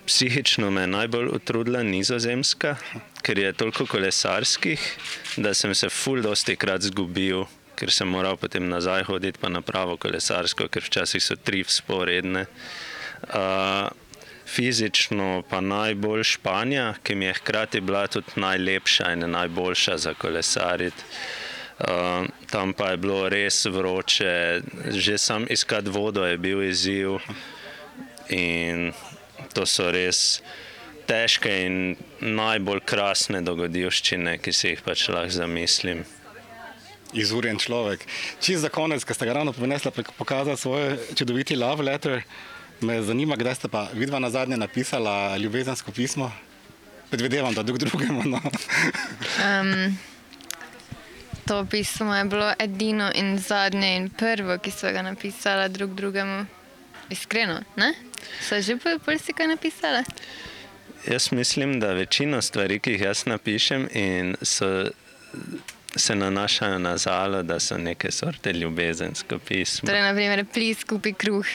psihično 0.07 0.71
me 0.71 0.87
je 0.87 0.93
najbolj 0.93 1.33
utrudila 1.35 1.83
Nizozemska, 1.83 2.77
ker 3.23 3.39
je 3.39 3.53
toliko 3.53 3.87
kolesarskih, 3.87 4.85
da 5.37 5.55
sem 5.55 5.75
se 5.75 5.91
ful 5.91 6.23
dosti 6.23 6.55
krat 6.57 6.87
zgubil, 6.87 7.49
ker 7.75 7.91
sem 7.91 8.09
moral 8.09 8.37
potem 8.37 8.69
nazaj 8.69 9.09
hoditi 9.09 9.43
pa 9.43 9.51
na 9.51 9.63
pravo 9.63 9.97
kolesarsko, 9.97 10.69
ker 10.69 10.87
včasih 10.87 11.25
so 11.25 11.35
tri 11.37 11.65
sporedne. 11.67 12.47
Uh, 12.47 12.90
fizično 14.51 15.43
pa 15.51 15.61
najbolj 15.61 16.25
Španija, 16.25 16.95
ki 17.03 17.15
mi 17.15 17.25
je 17.25 17.35
hkrati 17.39 17.81
bila 17.81 18.07
tudi 18.07 18.35
najlepša 18.37 19.13
in 19.13 19.31
najboljša 19.31 19.99
za 19.99 20.15
kolesariti. 20.15 21.03
Uh, 21.81 22.27
tam 22.51 22.73
pa 22.73 22.91
je 22.91 22.97
bilo 22.97 23.29
res 23.29 23.65
vroče, 23.65 24.61
že 24.91 25.19
sam 25.19 25.47
iskati 25.51 25.91
vodo 25.91 26.27
je 26.27 26.37
bil 26.37 26.63
izziv. 26.63 27.17
In 28.29 28.93
to 29.55 29.67
so 29.67 29.91
res 29.91 30.43
težke 31.09 31.51
in 31.67 31.97
najbolj 32.21 32.85
krasne 32.87 33.41
dogodivščine, 33.43 34.37
ki 34.45 34.53
si 34.53 34.75
jih 34.75 34.83
pač 34.85 35.09
lahko 35.09 35.33
zamislim. 35.41 36.05
Izurjen 37.17 37.59
človek. 37.59 38.05
Čist 38.39 38.63
za 38.63 38.71
konec, 38.71 39.03
ki 39.03 39.17
ste 39.17 39.27
ga 39.27 39.41
ravno 39.41 39.57
prinesla 39.57 39.91
pokazati 39.91 40.61
svoj 40.61 40.99
čudoviti 41.19 41.57
love 41.59 41.83
letter, 41.83 42.23
me 42.81 43.03
zanima, 43.03 43.37
kdaj 43.37 43.55
ste 43.55 43.69
pa 43.69 43.89
vidva 43.95 44.19
na 44.19 44.31
zadnje 44.31 44.57
napisala 44.57 45.37
ljubezensko 45.37 45.93
pismo. 45.93 46.33
Predvidevam, 47.11 47.55
da 47.55 47.63
drug 47.63 47.79
drugemu. 47.79 48.23
No. 48.25 48.41
Um, 49.45 49.99
to 51.47 51.67
pismo 51.71 52.15
je 52.15 52.25
bilo 52.25 52.53
edino 52.59 53.11
in 53.15 53.39
zadnje 53.39 53.97
in 53.97 54.09
prvo, 54.09 54.59
ki 54.59 54.71
so 54.71 54.93
ga 54.93 55.03
napisala 55.03 55.69
drug 55.69 55.95
drugemu. 55.95 56.47
Iskreno, 57.11 57.61
ne? 57.77 57.95
So 58.49 58.61
že 58.61 58.77
pol, 58.77 58.99
pol 58.99 59.19
si 59.19 59.33
kaj 59.33 59.47
napisala? 59.47 60.05
Jaz 61.09 61.33
mislim, 61.33 61.81
da 61.81 61.93
večino 61.93 62.43
stvari, 62.43 62.79
ki 62.79 62.91
jih 62.91 63.01
jaz 63.01 63.25
napišem, 63.27 63.89
in 63.95 64.37
so, 64.43 64.91
se 65.97 66.15
nanašajo 66.15 66.79
na 66.79 66.97
zalo, 66.97 67.43
da 67.43 67.61
so 67.61 67.79
neke 67.79 68.11
sorte 68.11 68.53
ljubezensko 68.53 69.39
pismo. 69.39 69.87
Torej, 69.87 70.03
naprimer, 70.03 70.45
plis 70.53 70.85
kupi 70.85 71.13
kruh. 71.13 71.47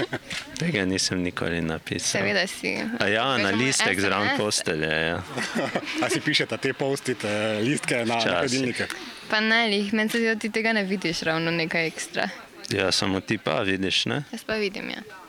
Tega 0.60 0.84
nisem 0.84 1.22
nikoli 1.22 1.60
napisal. 1.62 2.20
Seveda 2.20 2.46
si. 2.46 2.76
A 3.00 3.08
ja, 3.08 3.38
na 3.38 3.50
listek 3.50 4.00
zraven 4.00 4.36
postelje. 4.38 4.92
Ja. 5.06 5.22
A 6.02 6.10
si 6.10 6.20
pišete 6.20 6.56
te 6.56 6.72
postite, 6.72 7.60
listke 7.62 8.04
na, 8.04 8.14
na 8.14 8.20
hladilnike? 8.20 8.86
Pa 9.28 9.40
ne, 9.40 9.66
lih, 9.68 9.92
meni 9.92 10.10
se 10.10 10.18
zdi, 10.18 10.26
da 10.26 10.36
ti 10.36 10.50
tega 10.52 10.72
ne 10.72 10.84
vidiš 10.84 11.22
ravno 11.22 11.50
nekaj 11.50 11.86
ekstra. 11.86 12.28
ja, 12.70 12.92
samo 12.92 13.20
ti 13.20 13.38
pa 13.38 13.60
vidiš, 13.60 14.06
ne? 14.06 14.24
Jaz 14.32 14.44
pa 14.44 14.54
vidim, 14.54 14.90
ja. 14.90 15.23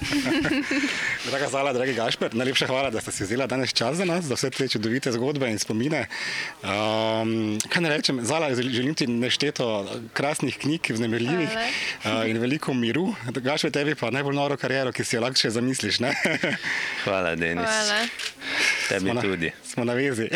Draga 1.28 1.48
Zala, 1.48 1.72
dragi 1.72 1.94
Gašper, 1.94 2.34
najlepša 2.34 2.66
hvala, 2.66 2.90
da 2.90 3.00
ste 3.00 3.12
si 3.12 3.24
vzeli 3.24 3.46
danes 3.48 3.72
čas 3.72 3.96
za 3.96 4.04
nas, 4.04 4.24
za 4.24 4.34
vse 4.34 4.50
te 4.50 4.68
čudovite 4.68 5.12
zgodbe 5.12 5.48
in 5.50 5.58
spomine. 5.58 6.04
Um, 6.62 7.58
kaj 7.68 7.82
ne 7.82 7.92
rečem, 7.92 8.20
Zala, 8.24 8.50
želim 8.54 8.94
ti 8.94 9.06
nešteto 9.06 9.68
krasnih 10.12 10.58
knjig, 10.58 10.90
vznemirljivih 10.90 11.48
uh, 11.54 12.28
in 12.28 12.38
veliko 12.38 12.74
miru. 12.74 13.14
Gašper, 13.30 13.70
tebi 13.70 13.94
pa 13.94 14.10
najbolj 14.10 14.34
noro 14.36 14.56
kariero, 14.56 14.92
ki 14.92 15.04
si 15.04 15.16
jo 15.16 15.22
lahko 15.24 15.38
še 15.40 15.54
zamisliš. 15.54 16.00
Ne? 16.04 16.14
Hvala, 17.04 17.34
Denis. 17.36 17.64
Hvala. 17.64 18.04
Tebi 18.88 19.06
Smo 19.08 19.14
na- 19.14 19.22
tudi. 19.22 19.52
Smo 19.64 19.84
na 19.84 19.94
vezi. 19.94 20.30